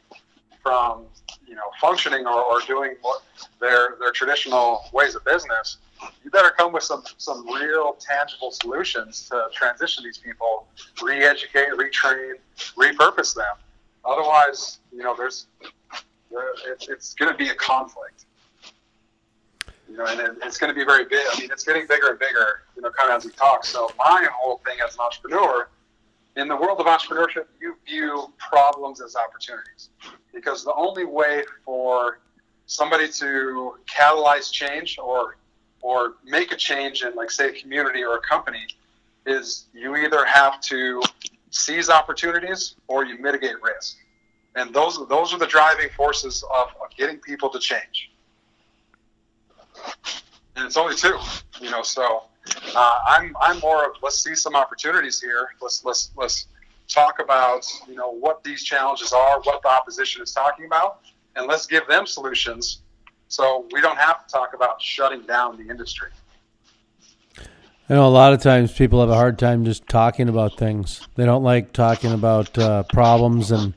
from, 0.62 1.06
you 1.46 1.54
know, 1.54 1.70
functioning 1.80 2.26
or, 2.26 2.42
or 2.42 2.60
doing 2.66 2.94
what 3.02 3.22
their 3.60 3.96
their 3.98 4.12
traditional 4.12 4.84
ways 4.92 5.14
of 5.14 5.24
business, 5.24 5.78
you 6.24 6.30
better 6.30 6.50
come 6.50 6.72
with 6.72 6.84
some 6.84 7.02
some 7.16 7.46
real 7.46 7.96
tangible 8.00 8.50
solutions 8.52 9.28
to 9.28 9.46
transition 9.52 10.04
these 10.04 10.18
people, 10.18 10.68
re-educate, 11.02 11.70
retrain, 11.70 12.34
repurpose 12.76 13.34
them. 13.34 13.56
Otherwise, 14.04 14.78
you 14.92 15.02
know, 15.02 15.14
there's 15.16 15.46
it's, 16.66 16.88
it's 16.88 17.14
going 17.14 17.30
to 17.30 17.36
be 17.36 17.48
a 17.48 17.54
conflict. 17.54 18.26
You 19.90 19.96
know, 19.96 20.04
and 20.04 20.36
it's 20.44 20.58
going 20.58 20.72
to 20.72 20.78
be 20.78 20.84
very 20.84 21.04
big. 21.06 21.24
I 21.32 21.40
mean, 21.40 21.50
it's 21.50 21.64
getting 21.64 21.86
bigger 21.86 22.10
and 22.10 22.18
bigger. 22.18 22.62
You 22.76 22.82
know, 22.82 22.90
kind 22.90 23.10
of 23.10 23.16
as 23.16 23.24
we 23.24 23.32
talk. 23.32 23.64
So 23.64 23.90
my 23.98 24.26
whole 24.32 24.60
thing 24.66 24.76
as 24.86 24.94
an 24.94 25.00
entrepreneur, 25.00 25.68
in 26.38 26.46
the 26.46 26.56
world 26.56 26.78
of 26.78 26.86
entrepreneurship, 26.86 27.46
you 27.60 27.76
view 27.84 28.32
problems 28.38 29.00
as 29.00 29.16
opportunities. 29.16 29.90
Because 30.32 30.64
the 30.64 30.72
only 30.74 31.04
way 31.04 31.42
for 31.64 32.20
somebody 32.66 33.08
to 33.08 33.74
catalyze 33.86 34.52
change 34.52 34.98
or 34.98 35.36
or 35.80 36.14
make 36.24 36.52
a 36.52 36.56
change 36.56 37.02
in 37.02 37.14
like 37.14 37.30
say 37.30 37.48
a 37.48 37.52
community 37.52 38.02
or 38.02 38.16
a 38.16 38.20
company 38.20 38.66
is 39.26 39.66
you 39.72 39.96
either 39.96 40.24
have 40.24 40.60
to 40.60 41.02
seize 41.50 41.88
opportunities 41.88 42.74
or 42.88 43.04
you 43.04 43.18
mitigate 43.18 43.60
risk. 43.62 43.96
And 44.54 44.72
those 44.72 44.96
those 45.08 45.34
are 45.34 45.38
the 45.38 45.46
driving 45.46 45.88
forces 45.96 46.44
of, 46.54 46.68
of 46.82 46.96
getting 46.96 47.18
people 47.18 47.48
to 47.50 47.58
change. 47.58 48.12
And 50.56 50.66
it's 50.66 50.76
only 50.76 50.94
two 50.94 51.18
you 51.60 51.70
know 51.70 51.82
so 51.82 52.24
uh, 52.74 52.98
i'm 53.06 53.36
i'm 53.40 53.58
more 53.60 53.84
of 53.84 53.92
let's 54.02 54.22
see 54.22 54.34
some 54.34 54.54
opportunities 54.54 55.20
here 55.20 55.48
let's 55.60 55.84
let's 55.84 56.10
let's 56.16 56.46
talk 56.88 57.18
about 57.20 57.66
you 57.86 57.94
know 57.94 58.10
what 58.10 58.42
these 58.44 58.62
challenges 58.62 59.12
are 59.12 59.40
what 59.42 59.62
the 59.62 59.68
opposition 59.68 60.22
is 60.22 60.32
talking 60.32 60.64
about 60.64 61.00
and 61.36 61.46
let's 61.46 61.66
give 61.66 61.86
them 61.86 62.06
solutions 62.06 62.82
so 63.28 63.66
we 63.72 63.80
don't 63.82 63.98
have 63.98 64.26
to 64.26 64.32
talk 64.32 64.54
about 64.54 64.80
shutting 64.80 65.22
down 65.22 65.58
the 65.58 65.70
industry. 65.70 66.08
I 67.90 67.94
know 67.94 68.06
a 68.06 68.08
lot 68.08 68.32
of 68.32 68.42
times 68.42 68.72
people 68.72 69.00
have 69.00 69.10
a 69.10 69.14
hard 69.14 69.38
time 69.38 69.64
just 69.64 69.86
talking 69.86 70.28
about 70.28 70.58
things. 70.58 71.06
They 71.14 71.24
don't 71.24 71.42
like 71.42 71.72
talking 71.72 72.12
about 72.12 72.58
uh, 72.58 72.82
problems, 72.84 73.50
and 73.50 73.74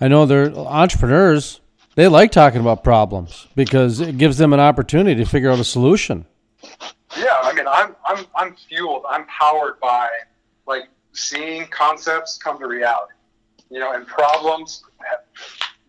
I 0.00 0.08
know 0.08 0.24
they're 0.24 0.54
entrepreneurs. 0.54 1.60
They 1.94 2.08
like 2.08 2.30
talking 2.30 2.60
about 2.60 2.84
problems 2.84 3.48
because 3.54 4.00
it 4.00 4.18
gives 4.18 4.38
them 4.38 4.52
an 4.52 4.60
opportunity 4.60 5.22
to 5.22 5.28
figure 5.28 5.50
out 5.50 5.58
a 5.58 5.64
solution. 5.64 6.26
I 7.48 7.54
mean, 7.54 7.66
I'm 7.66 7.96
I'm 8.04 8.26
I'm 8.34 8.54
fueled. 8.54 9.04
I'm 9.08 9.24
powered 9.26 9.80
by 9.80 10.08
like 10.66 10.88
seeing 11.12 11.66
concepts 11.68 12.36
come 12.36 12.58
to 12.58 12.66
reality, 12.66 13.14
you 13.70 13.80
know, 13.80 13.92
and 13.92 14.06
problems 14.06 14.84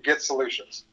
get 0.04 0.22
solutions. 0.22 0.86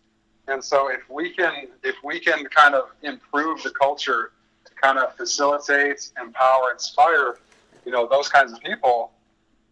And 0.48 0.62
so 0.62 0.90
if 0.90 1.08
we 1.08 1.30
can 1.30 1.68
if 1.84 1.94
we 2.02 2.18
can 2.18 2.44
kind 2.46 2.74
of 2.74 2.90
improve 3.02 3.62
the 3.62 3.70
culture 3.70 4.32
to 4.64 4.72
kind 4.74 4.98
of 4.98 5.14
facilitate, 5.16 6.10
empower, 6.20 6.72
inspire, 6.72 7.38
you 7.84 7.92
know, 7.92 8.08
those 8.08 8.28
kinds 8.28 8.52
of 8.52 8.60
people, 8.60 9.12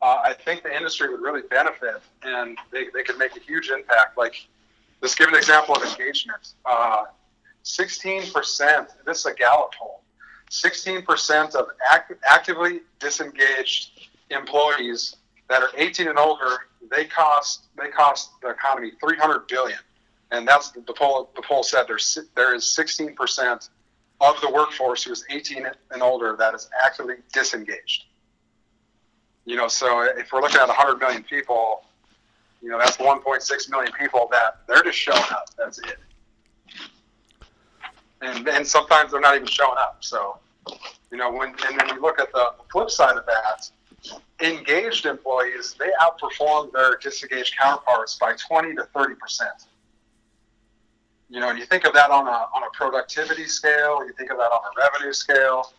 uh, 0.01 0.21
I 0.25 0.33
think 0.33 0.63
the 0.63 0.75
industry 0.75 1.09
would 1.11 1.23
really 1.23 1.43
benefit 1.43 2.03
and 2.23 2.57
they, 2.71 2.87
they 2.95 3.03
could 3.03 3.19
make 3.19 3.37
a 3.37 3.41
huge 3.41 3.71
impact. 3.71 4.17
Like, 4.17 4.47
let's 5.01 5.17
give 5.17 5.29
an 5.29 5.35
example 5.35 5.75
of 5.75 5.83
engagement. 5.83 6.55
Uh, 6.65 7.05
16%, 7.65 8.87
this 9.07 9.19
is 9.21 9.27
a 9.27 9.35
Gallup 9.35 9.73
poll, 9.79 10.03
16% 10.63 11.55
of 11.55 11.67
act, 11.91 12.13
actively 12.29 12.81
disengaged 13.01 14.09
employees 14.31 15.17
that 15.49 15.63
are 15.63 15.71
18 15.77 16.09
and 16.09 16.19
older, 16.19 16.57
they 16.91 17.05
cost 17.05 17.67
they 17.77 17.89
cost 17.89 18.31
the 18.43 18.51
economy 18.51 18.93
300 19.01 19.47
billion 19.47 19.79
and 20.31 20.47
that's 20.47 20.71
the, 20.71 20.93
poll. 20.93 21.31
The 21.37 21.43
poll 21.43 21.63
said 21.63 21.85
there's 21.87 22.19
there 22.35 22.55
is 22.55 22.65
16 22.65 23.15
percent 23.15 23.71
of 24.21 24.41
the 24.41 24.51
workforce 24.51 25.05
who 25.05 25.13
is 25.13 25.25
18 25.31 25.67
and 25.91 26.03
older 26.03 26.37
that 26.39 26.55
is 26.55 26.69
actively 26.85 27.17
disengaged. 27.33 28.05
You 29.45 29.57
know, 29.57 29.69
so 29.69 30.03
if 30.03 30.33
we're 30.33 30.41
looking 30.41 30.61
at 30.61 30.69
100 30.69 30.99
million 30.99 31.23
people, 31.23 31.85
you 32.63 32.71
know, 32.71 32.79
that's 32.79 32.97
1.6 32.97 33.71
million 33.71 33.93
people 33.99 34.29
that 34.31 34.61
they're 34.67 34.83
just 34.83 34.99
showing 34.99 35.21
up. 35.31 35.51
That's 35.59 35.79
it. 35.79 35.99
And 38.23 38.49
and 38.49 38.67
sometimes 38.67 39.13
they're 39.13 39.21
not 39.21 39.35
even 39.35 39.47
showing 39.47 39.77
up. 39.79 39.99
So, 40.01 40.39
you 41.11 41.19
know, 41.19 41.33
when 41.33 41.51
and 41.67 41.79
then 41.79 41.89
you 41.89 42.01
look 42.01 42.19
at 42.19 42.33
the 42.33 42.53
flip 42.71 42.91
side 42.91 43.17
of 43.17 43.25
that, 43.27 43.71
engaged 44.41 45.07
employees 45.07 45.75
they 45.79 45.91
outperform 46.01 46.73
their 46.73 46.97
disengaged 46.99 47.57
counterparts 47.57 48.19
by 48.19 48.35
20 48.35 48.75
to 48.77 48.85
30 48.95 49.15
percent. 49.15 49.67
You 51.31 51.41
know, 51.41 51.49
and 51.49 51.59
you 51.59 51.65
think 51.65 51.85
of 51.85 51.95
that 51.95 52.11
on 52.11 52.27
a 52.27 52.31
on 52.31 52.63
a 52.63 52.71
productivity 52.73 53.47
scale, 53.47 54.05
you 54.05 54.13
think 54.13 54.31
of 54.31 54.39
that 54.39 54.51
on 54.53 54.61
a 54.61 54.81
revenue 54.81 55.13
scale. 55.13 55.73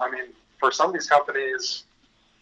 I 0.00 0.10
mean, 0.10 0.26
for 0.58 0.70
some 0.70 0.88
of 0.88 0.92
these 0.94 1.08
companies, 1.08 1.84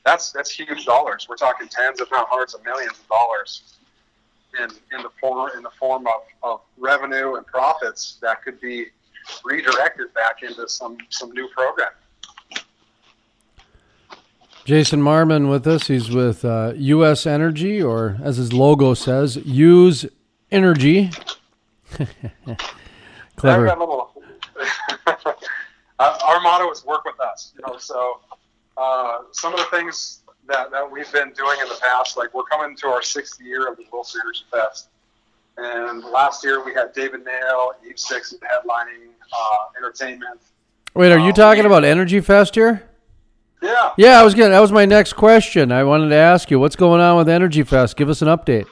that's 0.04 0.32
that's 0.32 0.50
huge 0.50 0.84
dollars. 0.84 1.26
We're 1.28 1.36
talking 1.36 1.68
tens, 1.68 2.00
if 2.00 2.10
not 2.10 2.28
hundreds 2.28 2.54
of 2.54 2.64
millions 2.64 2.98
of 2.98 3.08
dollars 3.08 3.76
in 4.58 4.70
in 4.96 5.02
the 5.02 5.10
form 5.20 5.50
in 5.56 5.62
the 5.62 5.70
form 5.78 6.06
of, 6.06 6.22
of 6.42 6.60
revenue 6.78 7.34
and 7.34 7.46
profits 7.46 8.18
that 8.22 8.42
could 8.42 8.60
be 8.60 8.86
redirected 9.44 10.12
back 10.14 10.42
into 10.42 10.68
some 10.68 10.96
some 11.10 11.30
new 11.32 11.48
program. 11.48 11.90
Jason 14.64 15.00
Marmon 15.00 15.48
with 15.48 15.66
us. 15.66 15.86
He's 15.86 16.10
with 16.10 16.44
uh, 16.44 16.72
U.S. 16.74 17.24
Energy, 17.24 17.80
or 17.80 18.18
as 18.20 18.36
his 18.36 18.52
logo 18.52 18.94
says, 18.94 19.36
Use 19.36 20.04
Energy. 20.50 21.10
Clever. 23.36 23.68
uh, 25.06 25.28
our 25.98 26.40
motto 26.40 26.68
is 26.72 26.84
work 26.84 27.04
with 27.04 27.20
us. 27.20 27.52
You 27.56 27.64
know, 27.66 27.78
so 27.78 28.20
uh, 28.76 29.18
some 29.30 29.52
of 29.52 29.60
the 29.60 29.66
things 29.66 30.22
that, 30.48 30.72
that 30.72 30.90
we've 30.90 31.10
been 31.12 31.32
doing 31.32 31.58
in 31.60 31.68
the 31.68 31.78
past, 31.80 32.16
like 32.16 32.34
we're 32.34 32.42
coming 32.44 32.76
to 32.76 32.88
our 32.88 33.02
sixth 33.02 33.40
year 33.40 33.70
of 33.70 33.76
the 33.76 33.84
Williston 33.92 34.22
Energy 34.24 34.44
Fest. 34.50 34.88
And 35.58 36.04
last 36.04 36.44
year 36.44 36.64
we 36.64 36.74
had 36.74 36.92
David 36.92 37.24
Nail, 37.24 37.72
Eve 37.86 37.98
Six 37.98 38.34
headlining 38.34 39.08
uh, 39.32 39.56
entertainment. 39.78 40.40
Wait, 40.94 41.12
are 41.12 41.18
you 41.18 41.26
um, 41.26 41.32
talking 41.32 41.64
about 41.64 41.84
Energy 41.84 42.20
Fest 42.20 42.54
here? 42.54 42.82
Yeah. 43.62 43.92
Yeah, 43.96 44.20
I 44.20 44.22
was 44.22 44.34
getting. 44.34 44.52
That 44.52 44.60
was 44.60 44.72
my 44.72 44.84
next 44.84 45.14
question. 45.14 45.72
I 45.72 45.84
wanted 45.84 46.10
to 46.10 46.14
ask 46.14 46.50
you, 46.50 46.60
what's 46.60 46.76
going 46.76 47.00
on 47.00 47.16
with 47.16 47.28
Energy 47.28 47.62
Fest? 47.62 47.96
Give 47.96 48.08
us 48.08 48.22
an 48.22 48.28
update. 48.28 48.66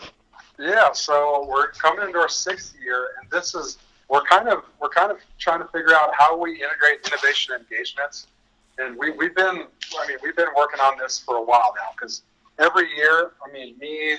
Yeah, 0.58 0.92
so 0.92 1.46
we're 1.48 1.72
coming 1.72 2.06
into 2.06 2.18
our 2.18 2.28
sixth 2.28 2.74
year, 2.82 3.08
and 3.20 3.30
this 3.30 3.54
is 3.54 3.78
we're 4.08 4.22
kind 4.22 4.48
of 4.48 4.64
we're 4.80 4.90
kind 4.90 5.10
of 5.10 5.18
trying 5.38 5.60
to 5.60 5.66
figure 5.68 5.94
out 5.94 6.10
how 6.16 6.38
we 6.38 6.52
integrate 6.62 7.06
innovation 7.06 7.54
engagements. 7.54 8.28
And 8.78 8.96
we, 8.96 9.10
we've 9.10 9.34
been 9.34 9.66
I 9.98 10.08
mean 10.08 10.18
we've 10.22 10.36
been 10.36 10.48
working 10.56 10.80
on 10.80 10.98
this 10.98 11.18
for 11.18 11.36
a 11.36 11.42
while 11.42 11.72
now 11.76 11.90
because 11.96 12.22
every 12.58 12.94
year 12.94 13.32
I 13.46 13.52
mean 13.52 13.76
me, 13.78 14.16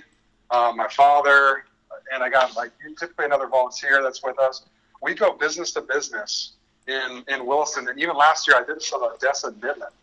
uh, 0.49 0.73
my 0.75 0.87
father, 0.89 1.65
and 2.13 2.23
I 2.23 2.29
got 2.29 2.55
like 2.55 2.71
typically 2.99 3.25
another 3.25 3.47
volunteer 3.47 4.01
that's 4.01 4.23
with 4.23 4.39
us. 4.39 4.65
We 5.01 5.13
go 5.13 5.33
business 5.33 5.71
to 5.73 5.81
business 5.81 6.53
in 6.87 7.23
in 7.27 7.45
Williston, 7.45 7.87
and 7.87 7.99
even 7.99 8.15
last 8.15 8.47
year 8.47 8.57
I 8.57 8.65
did 8.65 8.81
some 8.81 9.03
Odessa 9.03 9.47
and 9.47 9.61
Midland. 9.61 9.93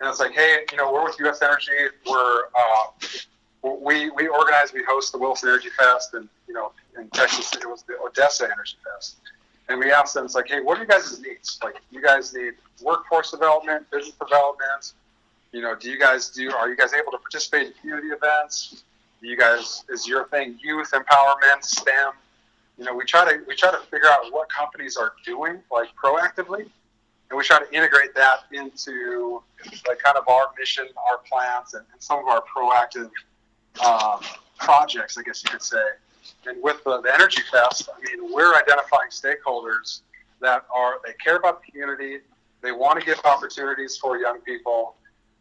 And 0.00 0.08
it's 0.08 0.20
like, 0.20 0.32
hey, 0.32 0.60
you 0.70 0.78
know, 0.78 0.92
we're 0.92 1.04
with 1.04 1.18
U.S. 1.20 1.42
Energy. 1.42 1.72
We're 2.08 2.42
uh, 2.54 3.08
we 3.62 4.10
we 4.10 4.28
organize, 4.28 4.72
we 4.72 4.84
host 4.84 5.12
the 5.12 5.18
Williston 5.18 5.50
Energy 5.50 5.70
Fest, 5.70 6.14
and 6.14 6.28
you 6.46 6.54
know, 6.54 6.72
in 6.98 7.08
Texas 7.10 7.52
it 7.54 7.68
was 7.68 7.82
the 7.82 7.94
Odessa 8.04 8.44
Energy 8.44 8.76
Fest. 8.84 9.16
And 9.68 9.78
we 9.78 9.92
asked 9.92 10.14
them, 10.14 10.24
it's 10.24 10.34
like, 10.34 10.48
hey, 10.48 10.60
what 10.60 10.78
are 10.78 10.80
you 10.80 10.86
guys' 10.86 11.20
needs? 11.20 11.58
Like, 11.62 11.76
you 11.90 12.00
guys 12.00 12.32
need 12.32 12.54
workforce 12.82 13.30
development, 13.30 13.90
business 13.90 14.14
development. 14.14 14.94
You 15.52 15.60
know, 15.60 15.74
do 15.74 15.90
you 15.90 15.98
guys 15.98 16.30
do? 16.30 16.50
Are 16.52 16.68
you 16.70 16.76
guys 16.76 16.94
able 16.94 17.12
to 17.12 17.18
participate 17.18 17.66
in 17.68 17.72
community 17.80 18.08
events? 18.08 18.84
You 19.20 19.36
guys 19.36 19.84
is 19.88 20.06
your 20.06 20.26
thing 20.28 20.58
youth 20.62 20.92
empowerment, 20.92 21.62
STEM? 21.62 22.12
You 22.78 22.84
know, 22.84 22.94
we 22.94 23.04
try 23.04 23.24
to 23.24 23.42
we 23.48 23.56
try 23.56 23.70
to 23.70 23.78
figure 23.78 24.08
out 24.08 24.32
what 24.32 24.48
companies 24.48 24.96
are 24.96 25.12
doing 25.24 25.60
like 25.72 25.88
proactively, 26.02 26.60
and 26.60 27.36
we 27.36 27.42
try 27.42 27.58
to 27.58 27.74
integrate 27.74 28.14
that 28.14 28.44
into 28.52 29.42
like 29.88 29.98
kind 29.98 30.16
of 30.16 30.28
our 30.28 30.50
mission, 30.58 30.86
our 31.10 31.18
plans, 31.30 31.74
and, 31.74 31.84
and 31.92 32.00
some 32.00 32.20
of 32.20 32.26
our 32.26 32.42
proactive 32.42 33.10
um, 33.84 34.20
projects, 34.58 35.18
I 35.18 35.22
guess 35.22 35.42
you 35.42 35.50
could 35.50 35.62
say. 35.62 35.84
And 36.46 36.62
with 36.62 36.82
the, 36.84 37.00
the 37.00 37.12
Energy 37.12 37.42
Fest, 37.50 37.88
I 37.92 38.00
mean, 38.00 38.32
we're 38.32 38.54
identifying 38.54 39.10
stakeholders 39.10 40.00
that 40.40 40.64
are 40.72 41.00
they 41.04 41.14
care 41.14 41.36
about 41.36 41.60
the 41.64 41.72
community, 41.72 42.18
they 42.60 42.70
want 42.70 43.00
to 43.00 43.04
give 43.04 43.18
opportunities 43.24 43.96
for 43.96 44.18
young 44.18 44.40
people, 44.42 44.94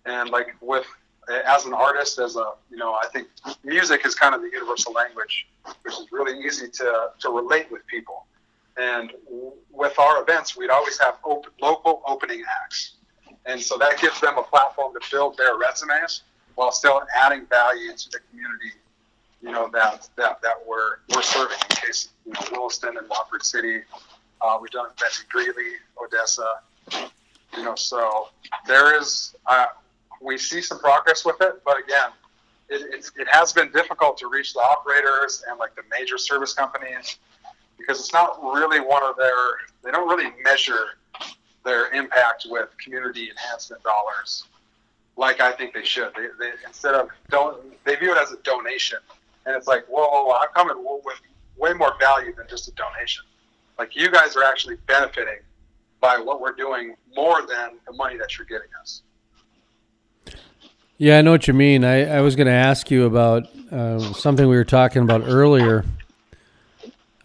and 0.06 0.30
like 0.30 0.56
with 0.62 0.88
as 1.30 1.66
an 1.66 1.74
artist, 1.74 2.20
as 2.20 2.36
a 2.36 2.54
you 2.70 2.78
know, 2.78 2.94
I 2.94 3.08
think 3.08 3.28
music 3.64 4.06
is 4.06 4.16
kind 4.16 4.34
of 4.34 4.42
the 4.42 4.50
universal 4.50 4.94
language, 4.94 5.48
which 5.84 5.94
is 5.94 6.08
really 6.12 6.46
easy 6.46 6.70
to 6.70 7.10
to 7.20 7.30
relate 7.30 7.72
with 7.72 7.86
people. 7.88 8.26
And 8.78 9.12
with 9.72 9.98
our 9.98 10.22
events, 10.22 10.56
we'd 10.56 10.70
always 10.70 11.00
have 11.00 11.18
local 11.62 12.02
opening 12.06 12.44
acts, 12.64 12.94
and 13.46 13.60
so 13.60 13.78
that 13.78 14.00
gives 14.00 14.20
them 14.22 14.38
a 14.38 14.44
platform 14.44 14.94
to 14.94 15.00
build 15.12 15.38
their 15.38 15.58
resumes 15.58 16.22
while 16.56 16.72
still 16.72 17.02
adding 17.16 17.46
value 17.46 17.96
to 17.96 18.10
the 18.10 18.20
community, 18.30 18.72
you 19.42 19.52
know, 19.52 19.70
that 19.74 20.10
that, 20.16 20.42
that 20.42 20.56
we're 20.68 20.98
we're 21.14 21.22
serving 21.22 21.58
in 21.70 21.76
case, 21.76 22.10
you 22.26 22.34
know, 22.34 22.40
Williston 22.52 22.98
and 22.98 23.08
Watford 23.10 23.44
City. 23.44 23.82
Uh, 24.42 24.58
we've 24.62 24.72
done 24.72 24.88
events 24.96 25.22
in 25.22 25.26
Greeley, 25.30 25.74
Odessa. 26.04 26.60
You 27.56 27.64
know, 27.64 27.76
so 27.76 28.30
there 28.68 29.00
is 29.00 29.36
uh, 29.48 29.68
we 30.22 30.38
see 30.38 30.62
some 30.62 30.80
progress 30.80 31.26
with 31.26 31.40
it, 31.42 31.62
but 31.66 31.78
again, 31.78 32.10
it, 32.70 33.10
it 33.16 33.28
has 33.30 33.54
been 33.54 33.72
difficult 33.72 34.18
to 34.18 34.28
reach 34.28 34.54
the 34.54 34.60
operators 34.60 35.44
and 35.50 35.58
like 35.58 35.76
the 35.76 35.84
major 35.90 36.18
service 36.18 36.54
companies 36.54 37.18
because 37.78 38.00
it's 38.00 38.12
not 38.12 38.42
really 38.44 38.80
one 38.80 39.04
of 39.04 39.16
their 39.16 39.36
they 39.84 39.92
don't 39.92 40.10
really 40.10 40.32
measure 40.44 40.98
their 41.64 41.94
impact 41.94 42.46
with 42.50 42.70
community 42.84 43.30
enhancement 43.30 43.82
dollars 43.84 44.48
like 45.18 45.42
I 45.42 45.52
think 45.52 45.74
they 45.74 45.84
should. 45.84 46.12
They, 46.16 46.28
they 46.40 46.52
instead 46.66 46.94
of 46.94 47.10
don't 47.30 47.84
they 47.84 47.96
view 47.96 48.12
it 48.12 48.18
as 48.18 48.32
a 48.32 48.38
donation, 48.44 49.00
and 49.46 49.56
it's 49.56 49.68
like, 49.68 49.86
whoa, 49.88 50.32
I'm 50.32 50.50
coming 50.54 50.84
with 51.04 51.20
way 51.58 51.74
more 51.74 51.96
value 52.00 52.34
than 52.36 52.46
just 52.48 52.68
a 52.68 52.72
donation. 52.72 53.26
Like 53.78 53.96
you 53.96 54.12
guys 54.12 54.36
are 54.36 54.44
actually 54.44 54.76
benefiting 54.88 55.40
by 56.00 56.20
what 56.20 56.40
we're 56.40 56.54
doing 56.54 56.96
more 57.16 57.42
than 57.48 57.80
the 57.88 57.94
money 57.94 58.18
that 58.18 58.38
you're 58.38 58.46
giving 58.46 58.70
us. 58.80 59.02
Yeah, 60.98 61.20
I 61.20 61.22
know 61.22 61.32
what 61.32 61.48
you 61.48 61.54
mean. 61.54 61.84
I, 61.84 62.18
I 62.18 62.22
was 62.22 62.36
going 62.36 62.48
to 62.48 62.54
ask 62.54 62.90
you 62.90 63.06
about 63.06 63.48
uh, 63.72 64.00
something 64.14 64.48
we 64.48 64.56
were 64.56 64.66
talking 64.66 65.04
about 65.04 65.22
earlier 65.26 65.86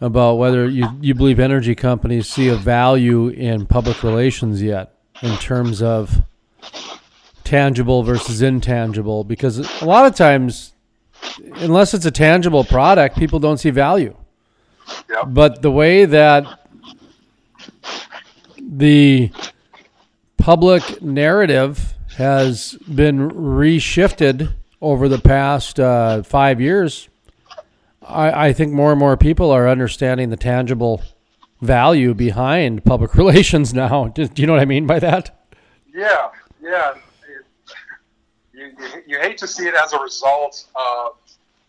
about 0.01 0.35
whether 0.35 0.67
you, 0.67 0.87
you 1.01 1.15
believe 1.15 1.39
energy 1.39 1.75
companies 1.75 2.27
see 2.27 2.49
a 2.49 2.55
value 2.55 3.29
in 3.29 3.65
public 3.65 4.03
relations 4.03 4.61
yet 4.61 4.95
in 5.21 5.37
terms 5.37 5.81
of 5.81 6.23
tangible 7.43 8.03
versus 8.03 8.41
intangible 8.41 9.23
because 9.23 9.81
a 9.81 9.85
lot 9.85 10.05
of 10.05 10.15
times 10.15 10.73
unless 11.57 11.93
it's 11.93 12.05
a 12.05 12.11
tangible 12.11 12.63
product 12.63 13.17
people 13.17 13.39
don't 13.39 13.57
see 13.57 13.69
value 13.69 14.15
Yep. 15.09 15.25
But 15.27 15.61
the 15.61 15.71
way 15.71 16.05
that 16.05 16.59
the 18.59 19.31
public 20.37 21.01
narrative 21.01 21.92
has 22.13 22.73
been 22.93 23.29
reshifted 23.29 24.53
over 24.81 25.07
the 25.07 25.19
past 25.19 25.79
uh, 25.79 26.23
five 26.23 26.59
years, 26.59 27.09
I, 28.01 28.49
I 28.49 28.53
think 28.53 28.73
more 28.73 28.91
and 28.91 28.99
more 28.99 29.15
people 29.17 29.51
are 29.51 29.67
understanding 29.67 30.29
the 30.29 30.37
tangible 30.37 31.01
value 31.61 32.13
behind 32.13 32.83
public 32.83 33.15
relations 33.15 33.73
now. 33.73 34.07
Do 34.09 34.29
you 34.35 34.45
know 34.45 34.53
what 34.53 34.61
I 34.61 34.65
mean 34.65 34.85
by 34.85 34.99
that? 34.99 35.47
Yeah, 35.93 36.29
yeah. 36.61 36.93
It, 36.93 37.45
you, 38.53 38.65
you, 38.65 39.03
you 39.07 39.19
hate 39.19 39.37
to 39.39 39.47
see 39.47 39.67
it 39.67 39.75
as 39.75 39.93
a 39.93 39.99
result 39.99 40.65
of 40.75 41.17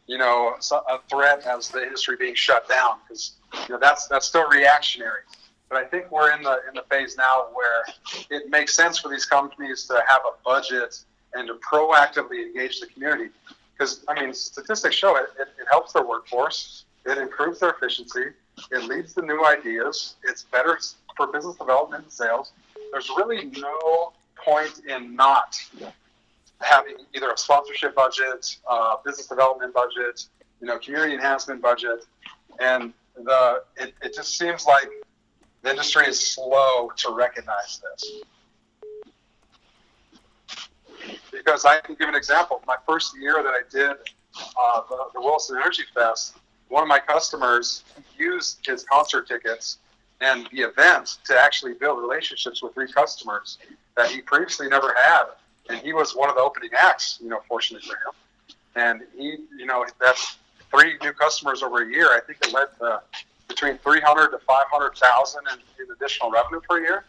you 0.06 0.18
know 0.18 0.54
a 0.70 0.98
threat 1.08 1.46
as 1.46 1.68
the 1.68 1.82
industry 1.82 2.16
being 2.18 2.34
shut 2.34 2.68
down 2.68 2.98
because 3.06 3.32
you 3.68 3.74
know 3.74 3.78
that's 3.80 4.06
that's 4.08 4.26
still 4.26 4.48
reactionary. 4.48 5.20
But 5.74 5.86
I 5.86 5.88
think 5.88 6.12
we're 6.12 6.32
in 6.32 6.40
the 6.44 6.60
in 6.68 6.74
the 6.74 6.84
phase 6.88 7.16
now 7.16 7.48
where 7.52 7.82
it 8.30 8.48
makes 8.48 8.76
sense 8.76 8.96
for 8.96 9.08
these 9.08 9.24
companies 9.26 9.86
to 9.86 9.94
have 10.06 10.20
a 10.24 10.34
budget 10.44 11.04
and 11.32 11.48
to 11.48 11.54
proactively 11.54 12.46
engage 12.46 12.78
the 12.78 12.86
community. 12.86 13.30
Because 13.72 14.04
I 14.06 14.14
mean, 14.14 14.32
statistics 14.32 14.94
show 14.94 15.16
it, 15.16 15.30
it, 15.36 15.48
it 15.60 15.66
helps 15.68 15.92
their 15.92 16.06
workforce, 16.06 16.84
it 17.04 17.18
improves 17.18 17.58
their 17.58 17.70
efficiency, 17.70 18.26
it 18.70 18.84
leads 18.84 19.14
to 19.14 19.22
new 19.22 19.44
ideas, 19.44 20.14
it's 20.22 20.44
better 20.44 20.78
for 21.16 21.26
business 21.32 21.56
development 21.56 22.04
and 22.04 22.12
sales. 22.12 22.52
There's 22.92 23.10
really 23.16 23.46
no 23.46 24.12
point 24.36 24.82
in 24.88 25.16
not 25.16 25.60
having 26.60 26.98
either 27.16 27.30
a 27.32 27.36
sponsorship 27.36 27.96
budget, 27.96 28.58
uh, 28.70 28.94
business 29.04 29.26
development 29.26 29.74
budget, 29.74 30.24
you 30.60 30.68
know, 30.68 30.78
community 30.78 31.14
enhancement 31.14 31.60
budget, 31.60 32.06
and 32.60 32.92
the 33.16 33.64
it, 33.76 33.92
it 34.02 34.14
just 34.14 34.38
seems 34.38 34.66
like 34.66 34.88
the 35.64 35.70
industry 35.70 36.06
is 36.06 36.20
slow 36.20 36.90
to 36.96 37.10
recognize 37.12 37.80
this. 37.82 38.20
Because 41.32 41.64
I 41.64 41.80
can 41.80 41.94
give 41.94 42.08
an 42.08 42.14
example. 42.14 42.62
My 42.66 42.76
first 42.86 43.18
year 43.18 43.42
that 43.42 43.48
I 43.48 43.62
did 43.70 43.96
uh, 44.60 44.82
the, 44.88 45.04
the 45.14 45.20
Williston 45.20 45.56
Energy 45.56 45.84
Fest, 45.94 46.36
one 46.68 46.82
of 46.82 46.88
my 46.88 46.98
customers 46.98 47.82
used 48.18 48.64
his 48.66 48.84
concert 48.84 49.26
tickets 49.26 49.78
and 50.20 50.46
the 50.52 50.60
event 50.60 51.18
to 51.24 51.38
actually 51.38 51.74
build 51.74 51.98
relationships 51.98 52.62
with 52.62 52.74
three 52.74 52.90
customers 52.92 53.58
that 53.96 54.10
he 54.10 54.20
previously 54.20 54.68
never 54.68 54.94
had. 54.94 55.24
And 55.70 55.78
he 55.80 55.94
was 55.94 56.14
one 56.14 56.28
of 56.28 56.36
the 56.36 56.42
opening 56.42 56.70
acts, 56.76 57.18
you 57.22 57.28
know, 57.30 57.40
fortunately 57.48 57.88
for 57.88 57.96
him. 57.96 58.14
And 58.76 59.02
he, 59.16 59.38
you 59.56 59.66
know, 59.66 59.86
that's 59.98 60.36
three 60.70 60.98
new 61.02 61.12
customers 61.12 61.62
over 61.62 61.82
a 61.82 61.88
year. 61.88 62.08
I 62.10 62.20
think 62.20 62.38
it 62.42 62.52
led 62.52 62.68
to 62.80 63.00
between 63.54 63.78
300 63.78 64.30
to 64.30 64.38
500,000 64.38 65.42
in, 65.52 65.84
in 65.84 65.92
additional 65.92 66.30
revenue 66.30 66.60
per 66.68 66.80
year. 66.80 67.04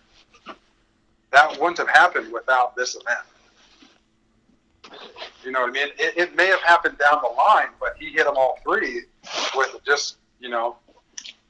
That 1.32 1.60
wouldn't 1.60 1.78
have 1.80 1.90
happened 1.90 2.32
without 2.32 2.76
this 2.76 2.96
event. 2.96 3.20
You 5.44 5.52
know 5.52 5.62
what 5.62 5.70
I 5.70 5.74
mean? 5.74 5.88
It, 5.98 6.18
it 6.18 6.36
may 6.36 6.48
have 6.48 6.62
happened 6.62 6.98
down 6.98 7.22
the 7.22 7.36
line, 7.36 7.70
but 7.80 7.96
he 8.00 8.12
hit 8.12 8.26
them 8.26 8.36
all 8.38 8.60
three 8.64 9.04
with 9.56 9.76
just, 9.86 10.18
you 10.40 10.50
know, 10.50 10.78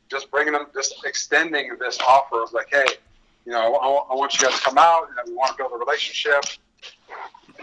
just 0.10 0.32
bringing 0.32 0.54
them, 0.54 0.68
just 0.74 0.96
extending 1.06 1.76
this 1.80 2.00
offer 2.08 2.44
of 2.44 2.54
like, 2.54 2.68
hey, 2.72 2.86
you 3.46 3.52
know, 3.52 3.76
I, 3.76 4.14
I 4.14 4.16
want 4.16 4.34
you 4.34 4.48
guys 4.48 4.58
to 4.58 4.64
come 4.64 4.78
out, 4.78 5.08
and 5.10 5.30
we 5.30 5.36
want 5.36 5.52
to 5.52 5.58
build 5.58 5.72
a 5.74 5.78
relationship, 5.78 6.44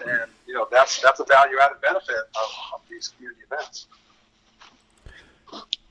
and 0.06 0.30
you 0.46 0.54
know, 0.54 0.68
that's 0.70 1.00
that's 1.00 1.18
a 1.18 1.24
value 1.24 1.56
added 1.60 1.80
benefit 1.80 2.14
of, 2.14 2.48
of 2.74 2.80
these 2.88 3.12
community 3.16 3.42
events. 3.50 3.86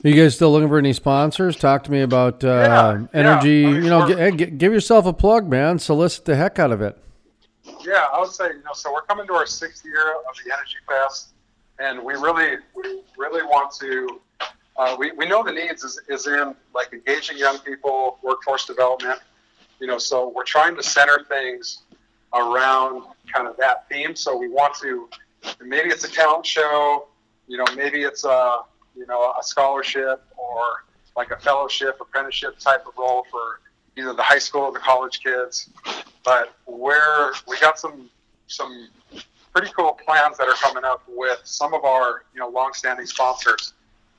Are 0.03 0.09
you 0.09 0.15
guys 0.15 0.35
still 0.35 0.51
looking 0.51 0.67
for 0.67 0.79
any 0.79 0.93
sponsors? 0.93 1.55
Talk 1.55 1.83
to 1.83 1.91
me 1.91 2.01
about 2.01 2.43
uh, 2.43 2.47
yeah, 2.47 3.07
energy. 3.13 3.59
Yeah. 3.59 3.67
I 3.67 3.71
mean, 3.71 3.83
you 3.83 3.89
know, 3.89 4.31
g- 4.31 4.45
give 4.47 4.73
yourself 4.73 5.05
a 5.05 5.13
plug, 5.13 5.47
man. 5.47 5.77
Solicit 5.77 6.25
the 6.25 6.35
heck 6.35 6.57
out 6.57 6.71
of 6.71 6.81
it. 6.81 6.97
Yeah, 7.85 8.07
I 8.11 8.19
would 8.19 8.31
say 8.31 8.47
you 8.47 8.63
know. 8.63 8.73
So 8.73 8.91
we're 8.91 9.03
coming 9.03 9.27
to 9.27 9.33
our 9.33 9.45
sixth 9.45 9.85
year 9.85 10.13
of 10.27 10.35
the 10.43 10.51
Energy 10.51 10.77
Fest, 10.87 11.33
and 11.77 12.03
we 12.03 12.13
really, 12.13 12.57
we 12.75 13.01
really 13.17 13.43
want 13.43 13.71
to. 13.75 14.19
Uh, 14.77 14.95
we, 14.97 15.11
we 15.11 15.27
know 15.27 15.43
the 15.43 15.51
needs 15.51 15.83
is, 15.83 16.01
is 16.09 16.25
in 16.25 16.55
like 16.73 16.91
engaging 16.93 17.37
young 17.37 17.59
people, 17.59 18.17
workforce 18.23 18.65
development. 18.65 19.19
You 19.79 19.85
know, 19.85 19.99
so 19.99 20.31
we're 20.35 20.43
trying 20.43 20.75
to 20.77 20.83
center 20.83 21.25
things 21.29 21.83
around 22.33 23.03
kind 23.31 23.47
of 23.47 23.55
that 23.57 23.87
theme. 23.89 24.15
So 24.15 24.35
we 24.35 24.47
want 24.47 24.73
to. 24.81 25.09
Maybe 25.63 25.89
it's 25.89 26.03
a 26.03 26.11
talent 26.11 26.45
show. 26.45 27.07
You 27.47 27.57
know, 27.57 27.65
maybe 27.75 28.01
it's 28.01 28.23
a 28.23 28.61
you 28.95 29.05
know, 29.07 29.33
a 29.39 29.43
scholarship 29.43 30.23
or 30.37 30.83
like 31.15 31.31
a 31.31 31.37
fellowship, 31.37 31.97
apprenticeship 31.99 32.57
type 32.59 32.85
of 32.87 32.93
role 32.97 33.25
for 33.29 33.59
either 33.97 34.13
the 34.13 34.21
high 34.21 34.39
school 34.39 34.61
or 34.61 34.71
the 34.71 34.79
college 34.79 35.21
kids. 35.23 35.69
But 36.23 36.55
we're 36.65 37.33
we 37.47 37.59
got 37.59 37.79
some 37.79 38.09
some 38.47 38.89
pretty 39.53 39.71
cool 39.77 39.97
plans 40.05 40.37
that 40.37 40.47
are 40.47 40.55
coming 40.55 40.83
up 40.83 41.03
with 41.07 41.39
some 41.43 41.73
of 41.73 41.83
our 41.83 42.23
you 42.33 42.39
know 42.39 42.49
longstanding 42.49 43.05
sponsors. 43.05 43.73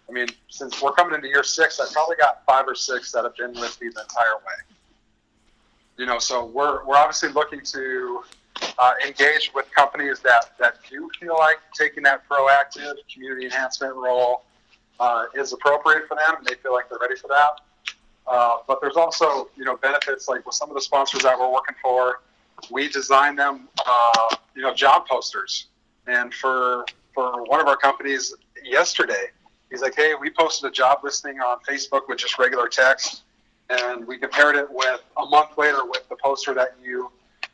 I 0.09 0.13
mean, 0.13 0.29
since 0.49 0.83
we're 0.83 0.93
coming 0.93 1.15
into 1.15 1.29
year 1.29 1.45
six, 1.45 1.81
I 1.81 1.87
probably 1.93 2.17
got 2.17 2.45
five 2.45 2.67
or 2.67 2.75
six 2.75 3.13
that 3.13 3.25
have 3.25 3.37
been 3.37 3.53
with 3.53 3.81
me 3.81 3.89
the 3.95 4.03
entire 4.03 4.37
way. 4.37 4.77
You 5.97 6.07
know, 6.07 6.19
so 6.19 6.47
we're 6.47 6.85
we're 6.85 6.97
obviously 6.97 7.31
looking 7.31 7.61
to 7.61 8.23
uh, 8.79 8.93
engage 9.07 9.53
with 9.55 9.71
companies 9.73 10.21
that 10.21 10.53
that 10.59 10.77
do 10.91 11.09
feel 11.19 11.37
like 11.39 11.59
taking 11.75 12.03
that 12.03 12.29
proactive 12.29 12.95
community 13.13 13.47
enhancement 13.47 13.95
role 13.95 14.45
uh, 15.03 15.25
is 15.35 15.53
appropriate 15.53 16.07
for 16.07 16.15
them 16.15 16.37
and 16.39 16.47
they 16.47 16.55
feel 16.55 16.73
like 16.73 16.89
they're 16.89 16.99
ready 17.01 17.17
for 17.17 17.27
that. 17.27 17.61
Uh, 18.27 18.59
but 18.69 18.81
there's 18.81 18.97
also, 18.97 19.49
you 19.57 19.65
know, 19.65 19.77
benefits 19.77 20.29
like 20.29 20.47
with 20.47 20.55
some 20.55 20.69
of 20.71 20.75
the 20.75 20.81
sponsors 20.81 21.23
that 21.23 21.37
we're 21.37 21.53
working 21.53 21.75
for, 21.83 22.21
we 22.71 22.89
design 22.89 23.35
them, 23.35 23.69
uh, 23.85 24.37
you 24.55 24.63
know, 24.63 24.73
job 24.73 25.07
posters. 25.09 25.67
And 26.07 26.33
for 26.33 26.85
for 27.15 27.43
one 27.45 27.61
of 27.61 27.67
our 27.67 27.77
companies 27.77 28.35
yesterday, 28.63 29.27
he's 29.71 29.83
like, 29.83 29.97
hey, 29.97 30.15
we 30.19 30.31
posted 30.31 30.71
a 30.71 30.73
job 30.73 31.01
listing 31.03 31.41
on 31.41 31.59
Facebook 31.69 32.03
with 32.09 32.19
just 32.19 32.39
regular 32.39 32.69
text, 32.69 33.23
and 33.71 34.07
we 34.07 34.19
compared 34.19 34.55
it 34.55 34.67
with 34.71 35.03
a 35.17 35.27
month 35.27 35.59
later 35.59 35.85
with 35.85 36.09
the 36.09 36.17
poster 36.23 36.55
that 36.55 36.77
you 36.83 37.11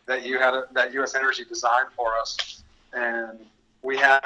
that 0.06 0.24
you 0.24 0.38
had 0.38 0.54
that 0.72 0.92
U.S. 0.94 1.14
Energy 1.14 1.44
designed 1.44 1.88
for 1.96 2.14
us, 2.18 2.62
and 2.92 3.38
we 3.82 3.96
had 3.96 4.20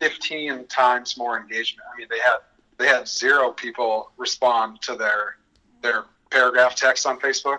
15 0.00 0.66
times 0.66 1.16
more 1.16 1.38
engagement. 1.38 1.86
I 1.92 1.98
mean, 1.98 2.08
they 2.10 2.18
had 2.18 2.38
they 2.78 2.86
had 2.86 3.08
zero 3.08 3.50
people 3.50 4.12
respond 4.16 4.80
to 4.82 4.94
their 4.94 5.36
their 5.82 6.04
paragraph 6.30 6.74
text 6.74 7.06
on 7.06 7.18
Facebook. 7.18 7.58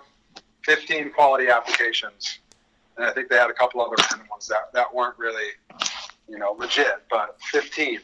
15 0.64 1.12
quality 1.12 1.48
applications, 1.50 2.40
and 2.98 3.06
I 3.06 3.12
think 3.12 3.30
they 3.30 3.38
had 3.38 3.50
a 3.50 3.54
couple 3.54 3.82
other 3.82 3.96
random 4.12 4.28
ones 4.30 4.48
that 4.48 4.72
that 4.74 4.94
weren't 4.94 5.18
really, 5.18 5.52
you 6.28 6.38
know, 6.38 6.56
legit, 6.58 7.04
but 7.10 7.38
15. 7.52 8.00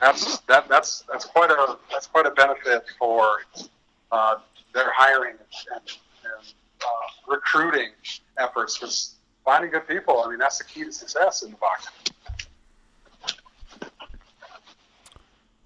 That's 0.00 0.38
that 0.40 0.68
that's 0.68 1.04
that's 1.10 1.26
quite 1.26 1.50
a 1.50 1.76
that's 1.90 2.06
quite 2.06 2.26
a 2.26 2.30
benefit 2.30 2.84
for 2.98 3.40
uh, 4.10 4.36
their 4.72 4.90
hiring 4.92 5.34
and, 5.74 5.80
and 6.24 6.54
uh, 6.80 7.32
recruiting 7.32 7.90
efforts 8.38 8.78
because 8.78 9.16
finding 9.50 9.70
good 9.72 9.88
people. 9.88 10.22
I 10.24 10.30
mean, 10.30 10.38
that's 10.38 10.58
the 10.58 10.64
key 10.64 10.84
to 10.84 10.92
success 10.92 11.42
in 11.42 11.50
the 11.50 11.56
Bakken. 11.56 11.90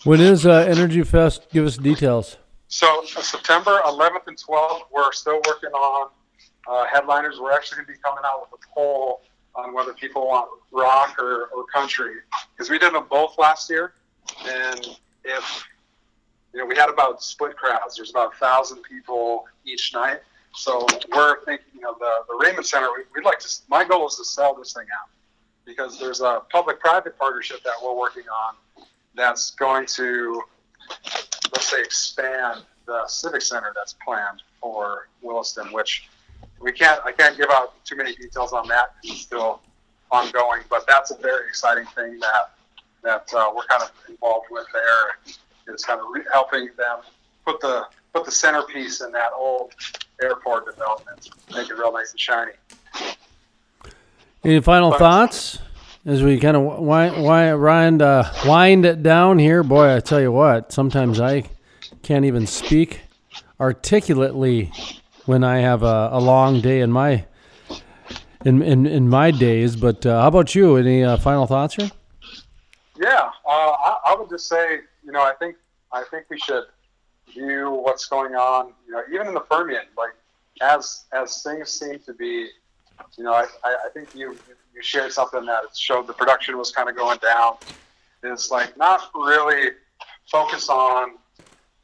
When 0.04 0.20
is 0.22 0.46
uh, 0.46 0.66
Energy 0.66 1.02
Fest? 1.02 1.48
Give 1.52 1.66
us 1.66 1.76
details. 1.76 2.38
So 2.68 3.02
uh, 3.02 3.20
September 3.20 3.80
11th 3.84 4.26
and 4.26 4.38
12th, 4.38 4.84
we're 4.90 5.12
still 5.12 5.38
working 5.46 5.68
on 5.70 6.08
uh, 6.66 6.86
headliners. 6.86 7.38
We're 7.38 7.52
actually 7.52 7.76
going 7.76 7.88
to 7.88 7.92
be 7.92 7.98
coming 7.98 8.24
out 8.24 8.48
with 8.50 8.58
a 8.58 8.74
poll 8.74 9.20
on 9.54 9.74
whether 9.74 9.92
people 9.92 10.26
want 10.28 10.48
rock 10.72 11.18
or, 11.18 11.50
or 11.54 11.64
country 11.66 12.14
because 12.56 12.70
we 12.70 12.78
did 12.78 12.94
them 12.94 13.04
both 13.10 13.36
last 13.38 13.68
year, 13.68 13.92
and 14.46 14.80
if 15.24 15.64
you 16.52 16.58
know 16.58 16.66
we 16.66 16.74
had 16.74 16.88
about 16.88 17.22
split 17.22 17.56
crowds. 17.56 17.96
There's 17.96 18.10
about 18.10 18.32
a 18.34 18.36
thousand 18.38 18.82
people 18.82 19.44
each 19.64 19.92
night. 19.94 20.20
So 20.54 20.86
we're 21.12 21.44
thinking, 21.44 21.74
know, 21.84 21.94
the, 21.98 22.24
the 22.28 22.36
Raymond 22.42 22.66
Center, 22.66 22.88
we, 22.96 23.04
would 23.14 23.24
like 23.24 23.38
to, 23.38 23.48
my 23.68 23.84
goal 23.84 24.08
is 24.08 24.16
to 24.16 24.24
sell 24.24 24.54
this 24.54 24.72
thing 24.72 24.86
out 25.00 25.08
because 25.64 25.98
there's 25.98 26.20
a 26.20 26.42
public 26.50 26.80
private 26.80 27.16
partnership 27.18 27.62
that 27.62 27.74
we're 27.82 27.96
working 27.96 28.24
on 28.24 28.54
that's 29.14 29.52
going 29.52 29.86
to, 29.86 30.42
let's 31.52 31.70
say, 31.70 31.80
expand 31.80 32.62
the 32.86 33.06
civic 33.06 33.42
center 33.42 33.72
that's 33.74 33.94
planned 34.04 34.42
for 34.60 35.08
Williston, 35.22 35.72
which 35.72 36.08
we 36.60 36.72
can't, 36.72 37.00
I 37.04 37.12
can't 37.12 37.36
give 37.36 37.50
out 37.50 37.84
too 37.84 37.96
many 37.96 38.14
details 38.14 38.52
on 38.52 38.66
that. 38.68 38.94
It's 39.04 39.20
still 39.20 39.60
ongoing, 40.10 40.60
but 40.68 40.86
that's 40.86 41.10
a 41.10 41.16
very 41.16 41.46
exciting 41.48 41.86
thing 41.94 42.18
that, 42.20 42.50
that 43.02 43.32
uh, 43.34 43.50
we're 43.54 43.64
kind 43.64 43.82
of 43.82 43.92
involved 44.08 44.46
with 44.50 44.66
there. 44.72 45.34
Is 45.66 45.82
kind 45.82 45.98
of 45.98 46.06
re- 46.12 46.24
helping 46.30 46.68
them 46.76 46.98
put 47.46 47.58
the 47.62 47.86
put 48.12 48.26
the 48.26 48.30
centerpiece 48.30 49.00
in 49.00 49.10
that 49.12 49.30
old 49.34 49.72
airport 50.22 50.66
development, 50.66 51.30
make 51.54 51.68
it 51.68 51.74
real 51.74 51.92
nice 51.92 52.10
and 52.10 52.20
shiny. 52.20 52.52
Any 54.44 54.60
final 54.60 54.90
but, 54.90 54.98
thoughts? 54.98 55.58
as 56.06 56.22
we 56.22 56.38
kind 56.38 56.56
of 56.56 56.62
wind, 56.80 57.22
wind, 57.22 58.02
uh, 58.02 58.30
wind 58.44 58.84
it 58.84 59.02
down 59.02 59.38
here, 59.38 59.62
boy, 59.62 59.96
I 59.96 60.00
tell 60.00 60.20
you 60.20 60.30
what, 60.30 60.72
sometimes 60.72 61.20
I 61.20 61.44
can't 62.02 62.24
even 62.24 62.46
speak 62.46 63.00
articulately 63.58 64.70
when 65.24 65.42
I 65.42 65.58
have 65.58 65.82
a, 65.82 66.10
a 66.12 66.20
long 66.20 66.60
day 66.60 66.80
in 66.80 66.92
my 66.92 67.24
in 68.44 68.60
in, 68.60 68.86
in 68.86 69.08
my 69.08 69.30
days. 69.30 69.76
But 69.76 70.04
uh, 70.04 70.20
how 70.20 70.28
about 70.28 70.54
you? 70.54 70.76
Any 70.76 71.02
uh, 71.02 71.16
final 71.16 71.46
thoughts 71.46 71.76
here? 71.76 71.90
Yeah, 73.00 73.30
uh, 73.48 73.50
I, 73.50 73.98
I 74.08 74.16
would 74.18 74.28
just 74.28 74.46
say, 74.46 74.80
you 75.02 75.12
know, 75.12 75.20
I 75.20 75.32
think 75.38 75.56
I 75.90 76.04
think 76.10 76.26
we 76.28 76.38
should 76.38 76.64
view 77.34 77.70
what's 77.70 78.06
going 78.06 78.34
on, 78.34 78.72
you 78.86 78.92
know, 78.92 79.02
even 79.12 79.26
in 79.26 79.34
the 79.34 79.40
Permian, 79.40 79.82
like 79.96 80.10
as 80.62 81.04
as 81.12 81.42
things 81.42 81.70
seem 81.70 81.98
to 82.00 82.14
be, 82.14 82.48
you 83.18 83.24
know, 83.24 83.32
I, 83.32 83.46
I 83.64 83.88
think 83.92 84.08
you 84.14 84.38
you 84.74 84.82
shared 84.82 85.12
something 85.12 85.44
that 85.46 85.76
showed 85.76 86.06
the 86.06 86.12
production 86.12 86.56
was 86.56 86.70
kind 86.72 86.88
of 86.88 86.96
going 86.96 87.18
down. 87.18 87.54
Is 88.22 88.50
like 88.50 88.76
not 88.78 89.10
really 89.14 89.72
focus 90.30 90.70
on, 90.70 91.16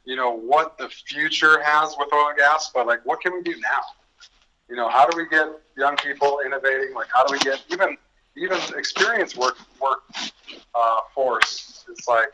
you 0.05 0.15
know, 0.15 0.35
what 0.35 0.77
the 0.79 0.89
future 0.89 1.61
has 1.61 1.95
with 1.99 2.11
oil 2.11 2.29
and 2.29 2.37
gas, 2.37 2.71
but 2.73 2.87
like 2.87 3.05
what 3.05 3.21
can 3.21 3.33
we 3.33 3.43
do 3.43 3.51
now? 3.51 3.81
You 4.69 4.75
know, 4.75 4.89
how 4.89 5.05
do 5.07 5.15
we 5.15 5.27
get 5.27 5.47
young 5.77 5.97
people 5.97 6.39
innovating? 6.45 6.95
Like 6.95 7.07
how 7.13 7.25
do 7.25 7.33
we 7.33 7.39
get 7.39 7.63
even 7.69 7.97
even 8.35 8.57
experienced 8.75 9.37
work 9.37 9.57
work 9.79 9.99
uh, 10.73 10.99
force? 11.13 11.85
It's 11.89 12.07
like 12.07 12.29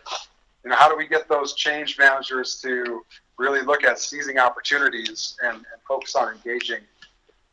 you 0.67 0.71
know, 0.71 0.75
how 0.77 0.89
do 0.89 0.97
we 0.97 1.07
get 1.07 1.29
those 1.29 1.53
change 1.53 1.97
managers 1.97 2.59
to 2.61 3.01
really 3.37 3.61
look 3.61 3.85
at 3.85 3.99
seizing 3.99 4.37
opportunities 4.37 5.37
and, 5.41 5.55
and 5.55 5.81
focus 5.87 6.13
on 6.13 6.33
engaging 6.33 6.81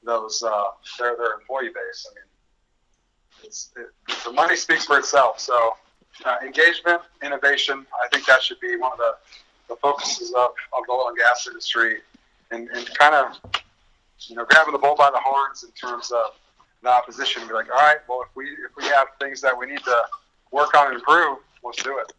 those 0.03 0.42
uh, 0.42 0.64
their 0.98 1.16
their 1.16 1.35
employee 1.35 1.68
base? 1.68 2.09
I 2.11 2.14
mean, 2.16 2.24
it's, 3.44 3.70
it, 3.77 3.87
the 4.24 4.33
money 4.33 4.57
speaks 4.57 4.87
for 4.87 4.98
itself. 4.98 5.38
So, 5.38 5.74
uh, 6.24 6.38
engagement, 6.44 7.03
innovation, 7.22 7.87
I 8.03 8.09
think 8.09 8.27
that 8.27 8.42
should 8.42 8.59
be 8.59 8.77
one 8.77 8.90
of 8.90 8.98
the, 8.98 9.14
the 9.68 9.77
focuses 9.77 10.33
of, 10.33 10.50
of 10.72 10.83
the 10.88 10.92
oil 10.92 11.07
and 11.07 11.16
gas 11.16 11.46
industry, 11.46 11.98
and, 12.50 12.68
and 12.70 12.98
kind 12.98 13.14
of 13.14 13.38
you 14.27 14.35
know 14.35 14.44
grabbing 14.44 14.72
the 14.72 14.79
bull 14.81 14.96
by 14.96 15.12
the 15.12 15.20
horns 15.24 15.62
in 15.62 15.70
terms 15.70 16.11
of 16.11 16.33
the 16.83 16.88
opposition 16.88 17.46
be 17.46 17.55
like, 17.55 17.70
all 17.70 17.77
right, 17.77 17.98
well, 18.09 18.22
if 18.22 18.35
we 18.35 18.46
if 18.46 18.74
we 18.77 18.83
have 18.87 19.07
things 19.20 19.40
that 19.40 19.57
we 19.57 19.66
need 19.66 19.85
to 19.85 20.03
work 20.50 20.74
on 20.74 20.88
and 20.88 20.96
improve, 20.96 21.38
let's 21.62 21.81
do 21.81 21.96
it 21.98 22.12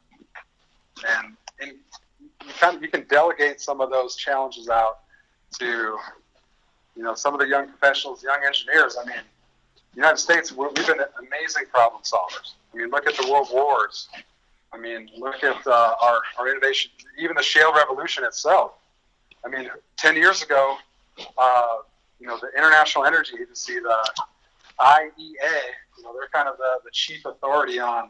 and 1.04 1.36
and 1.60 1.72
you 2.22 2.54
kind 2.60 2.76
of, 2.76 2.82
you 2.82 2.90
can 2.90 3.06
delegate 3.08 3.60
some 3.62 3.82
of 3.82 3.90
those 3.90 4.16
challenges 4.16 4.70
out 4.70 5.00
to 5.60 5.98
you 6.96 7.04
know 7.04 7.16
some 7.16 7.34
of 7.34 7.40
the 7.40 7.48
young 7.48 7.68
professionals, 7.68 8.24
young 8.24 8.44
engineers. 8.46 8.98
I 9.02 9.06
mean, 9.06 9.22
United 9.96 10.18
States 10.18 10.52
we've 10.52 10.74
been 10.74 11.00
amazing 11.20 11.66
problem 11.72 12.02
solvers. 12.04 12.54
I 12.74 12.78
mean, 12.78 12.90
look 12.90 13.08
at 13.08 13.16
the 13.16 13.30
world 13.32 13.50
wars. 13.52 14.10
I 14.74 14.78
mean, 14.78 15.10
look 15.18 15.44
at 15.44 15.66
uh, 15.66 15.96
our 16.02 16.20
our 16.38 16.50
innovation, 16.50 16.92
even 17.18 17.36
the 17.36 17.44
shale 17.44 17.74
revolution 17.74 18.24
itself. 18.24 18.74
I 19.46 19.50
mean, 19.50 19.70
ten 19.98 20.16
years 20.16 20.42
ago, 20.42 20.78
uh, 21.38 21.78
you 22.20 22.28
know, 22.28 22.38
the 22.40 22.50
International 22.58 23.06
Energy 23.06 23.34
Agency, 23.42 23.80
the 23.80 23.98
IEA, 24.80 25.10
you 25.98 26.04
know, 26.04 26.14
they're 26.14 26.30
kind 26.34 26.50
of 26.50 26.58
the, 26.58 26.80
the 26.84 26.92
chief 26.92 27.26
authority 27.26 27.80
on 27.80 28.10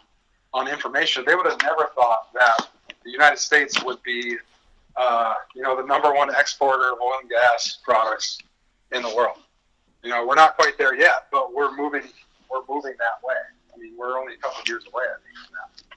on 0.53 0.67
information. 0.67 1.23
They 1.25 1.35
would 1.35 1.45
have 1.45 1.61
never 1.61 1.89
thought 1.95 2.33
that 2.33 2.69
the 3.05 3.11
United 3.11 3.37
States 3.37 3.81
would 3.83 4.01
be, 4.03 4.35
uh, 4.97 5.35
you 5.55 5.61
know, 5.61 5.79
the 5.79 5.85
number 5.85 6.11
one 6.13 6.33
exporter 6.35 6.91
of 6.91 6.99
oil 6.99 7.13
and 7.21 7.29
gas 7.29 7.77
products 7.83 8.39
in 8.91 9.03
the 9.03 9.15
world. 9.15 9.37
You 10.03 10.09
know, 10.09 10.25
we're 10.25 10.35
not 10.35 10.55
quite 10.57 10.77
there 10.77 10.95
yet, 10.95 11.27
but 11.31 11.53
we're 11.53 11.75
moving. 11.75 12.03
We're 12.49 12.61
moving 12.67 12.93
that 12.99 13.25
way. 13.25 13.35
I 13.73 13.77
mean, 13.77 13.93
we're 13.97 14.19
only 14.19 14.33
a 14.33 14.37
couple 14.37 14.61
of 14.61 14.67
years 14.67 14.85
away. 14.91 15.03
I 15.03 15.17
think 15.23 15.37
from 15.45 15.55
that. 15.55 15.94